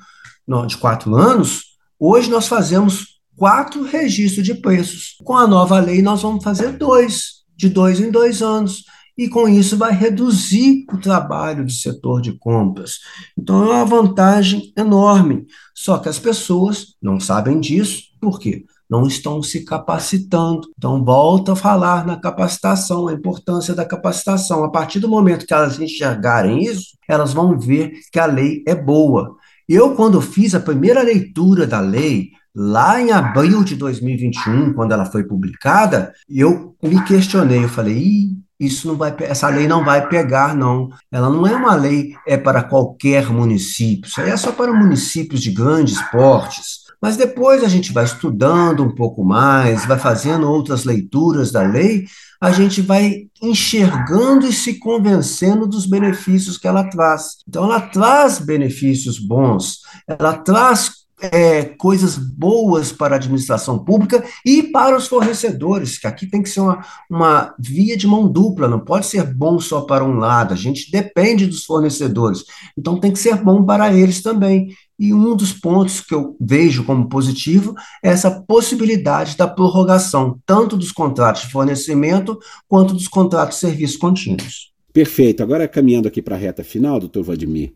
de 0.66 0.76
quatro 0.76 1.14
anos, 1.14 1.76
hoje 1.98 2.31
nós 2.31 2.46
fazemos 2.46 3.20
quatro 3.37 3.83
registros 3.83 4.44
de 4.44 4.55
preços. 4.55 5.16
Com 5.24 5.37
a 5.37 5.46
nova 5.46 5.81
lei, 5.81 6.00
nós 6.00 6.22
vamos 6.22 6.44
fazer 6.44 6.72
dois, 6.72 7.42
de 7.57 7.68
dois 7.68 8.00
em 8.00 8.11
dois 8.11 8.42
anos 8.42 8.85
e 9.22 9.28
com 9.28 9.48
isso 9.48 9.76
vai 9.76 9.92
reduzir 9.92 10.85
o 10.92 10.98
trabalho 10.98 11.64
do 11.64 11.70
setor 11.70 12.20
de 12.20 12.32
compras. 12.38 12.98
Então 13.38 13.64
é 13.64 13.76
uma 13.76 13.85
vantagem 13.85 14.72
enorme. 14.76 15.46
Só 15.74 15.98
que 15.98 16.08
as 16.08 16.18
pessoas 16.18 16.96
não 17.00 17.20
sabem 17.20 17.61
disso, 17.61 18.02
por 18.20 18.40
quê? 18.40 18.64
Não 18.90 19.06
estão 19.06 19.40
se 19.40 19.64
capacitando. 19.64 20.68
Então, 20.76 21.04
volta 21.04 21.52
a 21.52 21.56
falar 21.56 22.04
na 22.04 22.16
capacitação, 22.16 23.08
a 23.08 23.12
importância 23.12 23.74
da 23.74 23.85
capacitação. 23.85 24.64
A 24.64 24.70
partir 24.70 24.98
do 24.98 25.08
momento 25.08 25.46
que 25.46 25.54
elas 25.54 25.78
enxergarem 25.78 26.62
isso, 26.62 26.98
elas 27.08 27.32
vão 27.32 27.58
ver 27.58 27.92
que 28.12 28.18
a 28.18 28.26
lei 28.26 28.62
é 28.66 28.74
boa. 28.74 29.37
Eu, 29.68 29.94
quando 29.94 30.20
fiz 30.20 30.54
a 30.54 30.61
primeira 30.61 31.00
leitura 31.00 31.66
da 31.66 31.80
lei, 31.80 32.30
lá 32.54 33.00
em 33.00 33.12
abril 33.12 33.64
de 33.64 33.76
2021, 33.76 34.74
quando 34.74 34.92
ela 34.92 35.06
foi 35.06 35.24
publicada, 35.24 36.12
eu 36.28 36.74
me 36.82 37.02
questionei, 37.04 37.64
eu 37.64 37.68
falei, 37.68 37.96
Ih, 37.96 38.42
isso 38.64 38.87
não 38.87 38.96
vai, 38.96 39.14
essa 39.20 39.48
lei 39.48 39.66
não 39.66 39.85
vai 39.85 40.09
pegar, 40.09 40.55
não. 40.55 40.88
Ela 41.11 41.29
não 41.29 41.46
é 41.46 41.55
uma 41.55 41.75
lei 41.75 42.14
é 42.27 42.37
para 42.37 42.62
qualquer 42.62 43.29
município, 43.31 44.09
isso 44.09 44.20
aí 44.20 44.31
é 44.31 44.37
só 44.37 44.53
para 44.53 44.72
municípios 44.72 45.42
de 45.42 45.51
grandes 45.51 46.01
portes. 46.11 46.83
Mas 47.01 47.16
depois 47.16 47.64
a 47.64 47.68
gente 47.68 47.92
vai 47.92 48.05
estudando 48.05 48.85
um 48.85 48.94
pouco 48.94 49.25
mais, 49.25 49.85
vai 49.85 49.98
fazendo 49.98 50.48
outras 50.48 50.85
leituras 50.85 51.51
da 51.51 51.62
lei, 51.62 52.05
a 52.40 52.53
gente 52.53 52.81
vai 52.81 53.25
enxergando 53.42 54.46
e 54.46 54.53
se 54.53 54.79
convencendo 54.79 55.66
dos 55.66 55.85
benefícios 55.85 56.57
que 56.57 56.68
ela 56.68 56.85
traz. 56.85 57.38
Então, 57.48 57.64
ela 57.64 57.81
traz 57.81 58.38
benefícios 58.38 59.18
bons, 59.18 59.81
ela 60.07 60.35
traz 60.35 61.02
é, 61.22 61.64
coisas 61.64 62.16
boas 62.16 62.92
para 62.92 63.14
a 63.14 63.18
administração 63.18 63.78
pública 63.78 64.24
e 64.44 64.64
para 64.64 64.96
os 64.96 65.06
fornecedores, 65.06 65.98
que 65.98 66.06
aqui 66.06 66.26
tem 66.26 66.42
que 66.42 66.48
ser 66.48 66.61
uma, 66.61 66.85
uma 67.08 67.54
via 67.58 67.96
de 67.96 68.06
mão 68.06 68.30
dupla, 68.30 68.68
não 68.68 68.80
pode 68.80 69.06
ser 69.06 69.24
bom 69.32 69.61
só 69.61 69.82
para 69.82 70.04
um 70.04 70.16
lado, 70.16 70.52
a 70.52 70.56
gente 70.56 70.90
depende 70.90 71.46
dos 71.46 71.64
fornecedores, 71.64 72.44
então 72.76 72.98
tem 72.98 73.12
que 73.12 73.18
ser 73.18 73.37
bom 73.37 73.64
para 73.64 73.94
eles 73.94 74.22
também. 74.22 74.74
E 74.98 75.12
um 75.12 75.35
dos 75.35 75.52
pontos 75.52 76.00
que 76.00 76.14
eu 76.14 76.37
vejo 76.40 76.85
como 76.85 77.08
positivo 77.08 77.74
é 78.04 78.11
essa 78.11 78.30
possibilidade 78.30 79.37
da 79.37 79.48
prorrogação, 79.48 80.38
tanto 80.46 80.76
dos 80.76 80.92
contratos 80.92 81.42
de 81.42 81.50
fornecimento 81.50 82.38
quanto 82.68 82.94
dos 82.94 83.08
contratos 83.08 83.56
de 83.56 83.61
serviços 83.61 83.96
contínuos. 83.96 84.72
Perfeito. 84.92 85.42
Agora, 85.42 85.66
caminhando 85.66 86.06
aqui 86.06 86.20
para 86.20 86.37
a 86.37 86.38
reta 86.38 86.62
final, 86.62 87.00
doutor 87.00 87.24
Vladimir, 87.24 87.72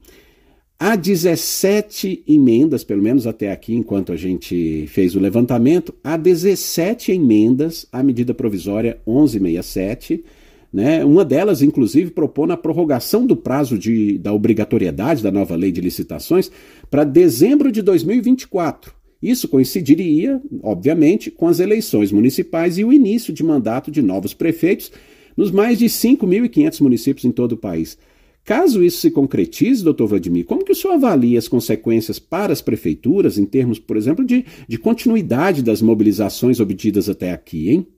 Há 0.79 0.95
17 0.95 2.23
emendas, 2.29 2.85
pelo 2.85 3.03
menos 3.03 3.27
até 3.27 3.51
aqui, 3.51 3.75
enquanto 3.75 4.12
a 4.12 4.17
gente 4.17 4.87
fez 4.89 5.17
o 5.17 5.21
levantamento, 5.21 5.95
há 6.05 6.19
17 6.19 7.12
emendas 7.12 7.87
à 7.91 8.03
medida 8.03 8.35
provisória 8.35 8.99
1167. 9.07 10.23
Né? 10.71 11.03
Uma 11.03 11.25
delas, 11.25 11.62
inclusive, 11.62 12.11
propõe 12.11 12.53
a 12.53 12.59
prorrogação 12.59 13.27
do 13.27 13.35
prazo 13.35 13.79
de, 13.79 14.19
da 14.19 14.35
obrigatoriedade 14.35 15.23
da 15.23 15.31
nova 15.31 15.57
lei 15.57 15.73
de 15.73 15.81
licitações 15.81 16.51
para 16.91 17.05
dezembro 17.05 17.73
de 17.73 17.81
2024. 17.81 18.93
Isso 19.23 19.49
coincidiria, 19.49 20.39
obviamente, 20.62 21.31
com 21.31 21.49
as 21.49 21.59
eleições 21.59 22.12
municipais 22.12 22.77
e 22.77 22.85
o 22.85 22.93
início 22.93 23.33
de 23.33 23.43
mandato 23.43 23.91
de 23.91 24.03
novos 24.03 24.35
prefeitos 24.35 24.93
nos 25.35 25.51
mais 25.51 25.79
de 25.79 25.87
5.500 25.87 26.81
municípios 26.83 27.25
em 27.25 27.31
todo 27.31 27.53
o 27.53 27.57
país. 27.57 27.97
Caso 28.46 28.80
isso 28.85 29.00
se 29.00 29.11
concretize, 29.11 29.82
doutor 29.82 30.06
Vladimir, 30.06 30.44
como 30.44 30.64
que 30.64 30.70
o 30.70 30.74
senhor 30.74 30.94
avalia 30.94 31.37
as 31.37 31.48
consequências 31.48 32.20
para 32.20 32.52
as 32.52 32.62
prefeituras, 32.62 33.38
em 33.38 33.44
termos, 33.44 33.80
por 33.80 33.96
exemplo, 33.96 34.24
de, 34.24 34.46
de 34.68 34.78
continuidade 34.78 35.64
das 35.64 35.82
mobilizações 35.82 36.61
obtidas 36.61 37.09
até 37.09 37.32
aqui, 37.32 37.70
hein? 37.70 37.88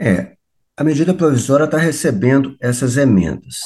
É, 0.00 0.32
a 0.74 0.82
medida 0.82 1.12
provisória 1.12 1.64
está 1.64 1.76
recebendo 1.76 2.56
essas 2.58 2.96
emendas. 2.96 3.58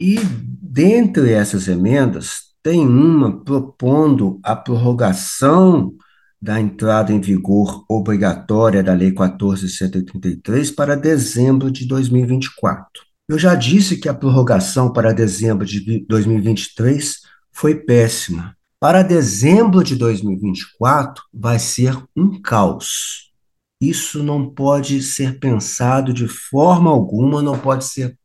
E 0.00 0.16
dentre 0.62 1.30
essas 1.30 1.68
emendas, 1.68 2.54
tem 2.62 2.86
uma 2.86 3.44
propondo 3.44 4.40
a 4.42 4.56
prorrogação 4.56 5.94
da 6.40 6.58
entrada 6.58 7.12
em 7.12 7.20
vigor 7.20 7.84
obrigatória 7.86 8.82
da 8.82 8.94
Lei 8.94 9.10
1433 9.10 10.70
para 10.70 10.96
dezembro 10.96 11.70
de 11.70 11.86
2024. 11.86 13.11
Eu 13.32 13.38
já 13.38 13.54
disse 13.54 13.96
que 13.96 14.10
a 14.10 14.14
prorrogação 14.14 14.92
para 14.92 15.14
dezembro 15.14 15.64
de 15.64 16.04
2023 16.06 17.22
foi 17.50 17.74
péssima. 17.74 18.54
Para 18.78 19.02
dezembro 19.02 19.82
de 19.82 19.96
2024 19.96 21.24
vai 21.32 21.58
ser 21.58 21.96
um 22.14 22.38
caos. 22.42 23.32
Isso 23.80 24.22
não 24.22 24.50
pode 24.50 25.00
ser 25.00 25.40
pensado 25.40 26.12
de 26.12 26.28
forma 26.28 26.90
alguma, 26.90 27.40
não 27.40 27.58
pode 27.58 27.86
ser 27.86 28.18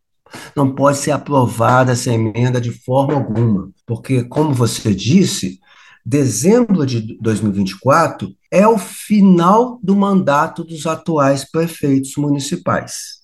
não 0.53 0.75
pode 0.75 0.97
ser 0.97 1.11
aprovada 1.11 1.93
essa 1.93 2.11
emenda 2.11 2.59
de 2.59 2.73
forma 2.73 3.13
alguma, 3.13 3.71
porque 3.85 4.25
como 4.25 4.53
você 4.53 4.93
disse, 4.93 5.57
dezembro 6.05 6.85
de 6.85 7.17
2024 7.21 8.35
é 8.51 8.67
o 8.67 8.77
final 8.77 9.79
do 9.81 9.95
mandato 9.95 10.65
dos 10.65 10.85
atuais 10.85 11.49
prefeitos 11.49 12.17
municipais. 12.17 13.16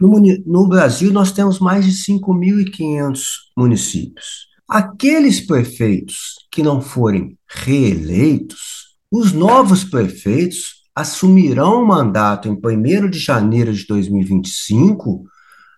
No, 0.00 0.20
no 0.46 0.68
Brasil, 0.68 1.12
nós 1.12 1.32
temos 1.32 1.58
mais 1.58 1.84
de 1.84 1.92
5.500 1.92 3.20
municípios. 3.56 4.48
Aqueles 4.68 5.40
prefeitos 5.40 6.34
que 6.50 6.62
não 6.62 6.80
forem 6.80 7.38
reeleitos, 7.46 8.96
os 9.10 9.32
novos 9.32 9.84
prefeitos 9.84 10.84
assumirão 10.94 11.82
o 11.82 11.86
mandato 11.86 12.48
em 12.48 12.52
1 12.52 13.10
de 13.10 13.18
janeiro 13.18 13.72
de 13.72 13.86
2025, 13.86 15.24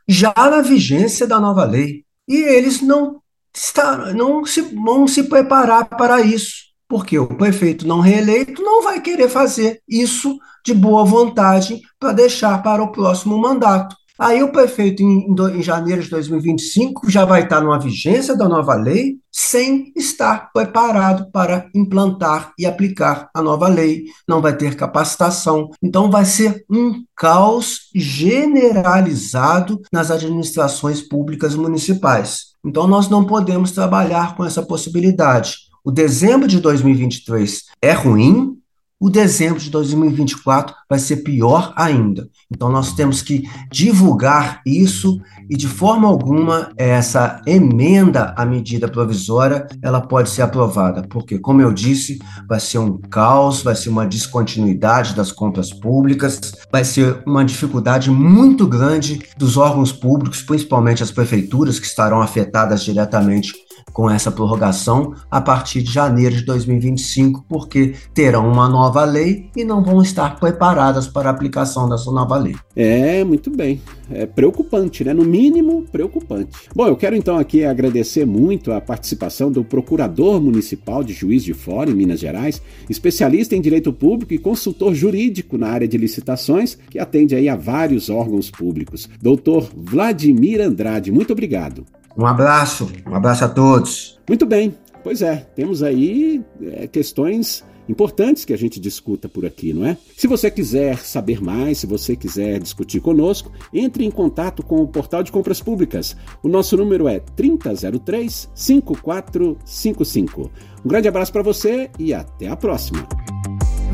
já 0.07 0.33
na 0.37 0.61
vigência 0.61 1.27
da 1.27 1.41
nova 1.41 1.65
lei. 1.65 2.05
E 2.29 2.37
eles 2.37 2.81
não, 2.81 3.21
está, 3.55 4.13
não 4.13 4.45
se, 4.45 4.61
vão 4.61 5.09
se 5.09 5.25
preparar 5.25 5.87
para 5.87 6.21
isso, 6.21 6.66
porque 6.89 7.19
o 7.19 7.27
prefeito 7.27 7.87
não 7.87 8.01
reeleito 8.01 8.63
não 8.63 8.83
vai 8.83 9.01
querer 9.01 9.29
fazer 9.29 9.81
isso 9.89 10.39
de 10.65 10.75
boa 10.75 11.05
vontade 11.05 11.81
para 11.99 12.13
deixar 12.13 12.63
para 12.63 12.83
o 12.83 12.93
próximo 12.93 13.39
mandato. 13.39 13.97
Aí 14.19 14.43
o 14.43 14.51
prefeito, 14.51 15.03
em, 15.03 15.27
em, 15.31 15.63
janeiro 15.63 16.03
de 16.03 16.09
2025, 16.09 17.11
já 17.11 17.27
vai 17.27 17.43
estar 17.43 17.61
numa 17.61 17.79
vigência 17.79 18.35
da 18.35 18.49
nova 18.49 18.75
lei, 18.75 19.19
sem 19.31 19.93
estar 19.95 20.51
preparado 20.55 21.31
para 21.31 21.69
implantar 21.75 22.53
e 22.59 22.65
aplicar 22.65 23.29
a 23.35 23.43
nova 23.43 23.69
lei, 23.69 24.05
não 24.27 24.41
vai 24.41 24.57
ter 24.57 24.75
capacitação. 24.75 25.69
Então, 25.83 26.11
vai 26.11 26.25
ser 26.25 26.65
um 26.71 27.05
caos 27.15 27.91
generalizado 27.95 29.83
nas 29.93 30.11
administrações 30.11 31.03
públicas 31.03 31.55
municipais. 31.55 32.57
Então, 32.65 32.87
nós 32.87 33.11
não 33.11 33.27
podemos 33.27 33.71
trabalhar 33.73 34.35
com 34.35 34.47
essa 34.47 34.63
possibilidade. 34.63 35.66
O 35.87 35.93
dezembro 35.93 36.49
de 36.49 36.59
2023 36.59 37.67
é 37.81 37.93
ruim, 37.93 38.59
o 38.99 39.09
dezembro 39.09 39.61
de 39.61 39.71
2024 39.71 40.75
vai 40.91 40.99
ser 40.99 41.19
pior 41.19 41.73
ainda. 41.77 42.29
Então, 42.51 42.73
nós 42.73 42.93
temos 42.95 43.23
que 43.23 43.45
divulgar 43.71 44.63
isso 44.67 45.21
e, 45.49 45.57
de 45.57 45.69
forma 45.69 46.09
alguma, 46.09 46.73
essa 46.77 47.41
emenda 47.47 48.35
à 48.37 48.45
medida 48.45 48.89
provisória 48.89 49.69
ela 49.81 50.01
pode 50.01 50.31
ser 50.31 50.43
aprovada, 50.43 51.07
porque, 51.09 51.39
como 51.39 51.63
eu 51.63 51.73
disse, 51.73 52.19
vai 52.49 52.59
ser 52.59 52.79
um 52.79 52.99
caos, 52.99 53.63
vai 53.63 53.77
ser 53.77 53.89
uma 53.89 54.09
descontinuidade 54.09 55.15
das 55.15 55.31
compras 55.31 55.73
públicas, 55.73 56.41
vai 56.73 56.83
ser 56.83 57.23
uma 57.25 57.45
dificuldade 57.45 58.11
muito 58.11 58.67
grande 58.67 59.23
dos 59.39 59.57
órgãos 59.57 59.93
públicos, 59.93 60.43
principalmente 60.43 61.05
as 61.05 61.13
prefeituras, 61.13 61.79
que 61.79 61.87
estarão 61.87 62.21
afetadas 62.21 62.83
diretamente 62.83 63.66
com 63.97 64.11
essa 64.11 64.31
prorrogação 64.31 65.15
a 65.31 65.41
partir 65.41 65.83
de 65.83 65.91
janeiro 65.91 66.37
de 66.37 66.45
2025, 66.45 67.47
porque 67.49 67.95
terão 68.13 68.47
uma 68.47 68.69
nova 68.69 69.03
lei 69.07 69.49
e 69.57 69.65
não 69.65 69.83
vão 69.83 70.03
estar 70.03 70.39
preparadas 70.39 71.09
para 71.09 71.31
a 71.31 71.33
aplicação 71.33 71.89
dessa 71.89 72.13
nova 72.13 72.37
lei. 72.37 72.55
É, 72.77 73.25
muito 73.25 73.51
bem. 73.51 73.81
É 74.11 74.27
preocupante, 74.27 75.03
né? 75.03 75.15
No 75.15 75.25
mínimo, 75.25 75.87
preocupante. 75.91 76.69
Bom, 76.75 76.87
eu 76.87 76.95
quero 76.95 77.17
então 77.17 77.39
aqui 77.39 77.65
agradecer 77.65 78.27
muito 78.27 78.71
a 78.71 78.83
participação 78.83 79.51
do 79.51 79.65
Procurador 79.65 80.43
Municipal 80.43 81.03
de 81.03 81.15
Juiz 81.15 81.43
de 81.43 81.55
Fora, 81.55 81.91
em 81.91 81.95
Minas 81.95 82.21
Gerais, 82.21 82.61
especialista 82.91 83.57
em 83.57 83.63
direito 83.63 83.95
público 83.95 84.35
e 84.35 84.39
consultor 84.39 84.95
jurídico 84.95 85.57
na 85.57 85.69
área 85.69 85.89
de 85.89 85.97
licitações, 85.97 86.77
que 86.91 86.99
atende 86.99 87.35
aí 87.35 87.49
a 87.49 87.57
vários 87.57 88.11
órgãos 88.11 88.51
públicos. 88.51 89.09
Doutor 89.23 89.71
Vladimir 89.75 90.61
Andrade, 90.61 91.11
muito 91.11 91.33
obrigado. 91.33 91.87
Um 92.17 92.27
abraço, 92.27 92.91
um 93.07 93.15
abraço 93.15 93.45
a 93.45 93.49
todos. 93.49 94.19
Muito 94.29 94.47
bem, 94.47 94.75
pois 95.05 95.23
é, 95.23 95.47
temos 95.55 95.83
aí 95.83 96.43
é, 96.63 96.87
questões 96.87 97.65
importantes 97.89 98.45
que 98.45 98.53
a 98.53 98.59
gente 98.59 98.81
discuta 98.81 99.29
por 99.29 99.47
aqui, 99.47 99.73
não 99.73 99.87
é? 99.87 99.97
Se 100.17 100.27
você 100.27 100.51
quiser 100.51 100.99
saber 100.99 101.41
mais, 101.41 101.79
se 101.79 101.87
você 101.87 102.17
quiser 102.17 102.59
discutir 102.59 103.01
conosco, 103.01 103.53
entre 103.73 104.05
em 104.05 104.11
contato 104.11 104.65
com 104.65 104.83
o 104.83 104.89
Portal 104.89 105.23
de 105.23 105.31
Compras 105.31 105.61
Públicas. 105.61 106.17
O 106.43 106.49
nosso 106.49 106.77
número 106.77 107.07
é 107.09 107.21
3003 107.21 108.51
5455. 108.55 110.51
Um 110.85 110.89
grande 110.89 111.09
abraço 111.09 111.33
para 111.33 111.43
você 111.43 111.91
e 111.99 112.13
até 112.13 112.49
a 112.49 112.57
próxima. 112.57 113.07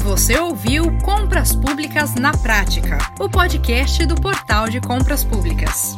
Você 0.05 0.37
ouviu 0.39 0.85
Compras 1.05 1.55
Públicas 1.55 2.15
na 2.17 2.33
Prática, 2.33 2.99
o 3.21 3.29
podcast 3.29 4.05
do 4.07 4.17
Portal 4.17 4.69
de 4.69 4.81
Compras 4.81 5.23
Públicas. 5.23 5.97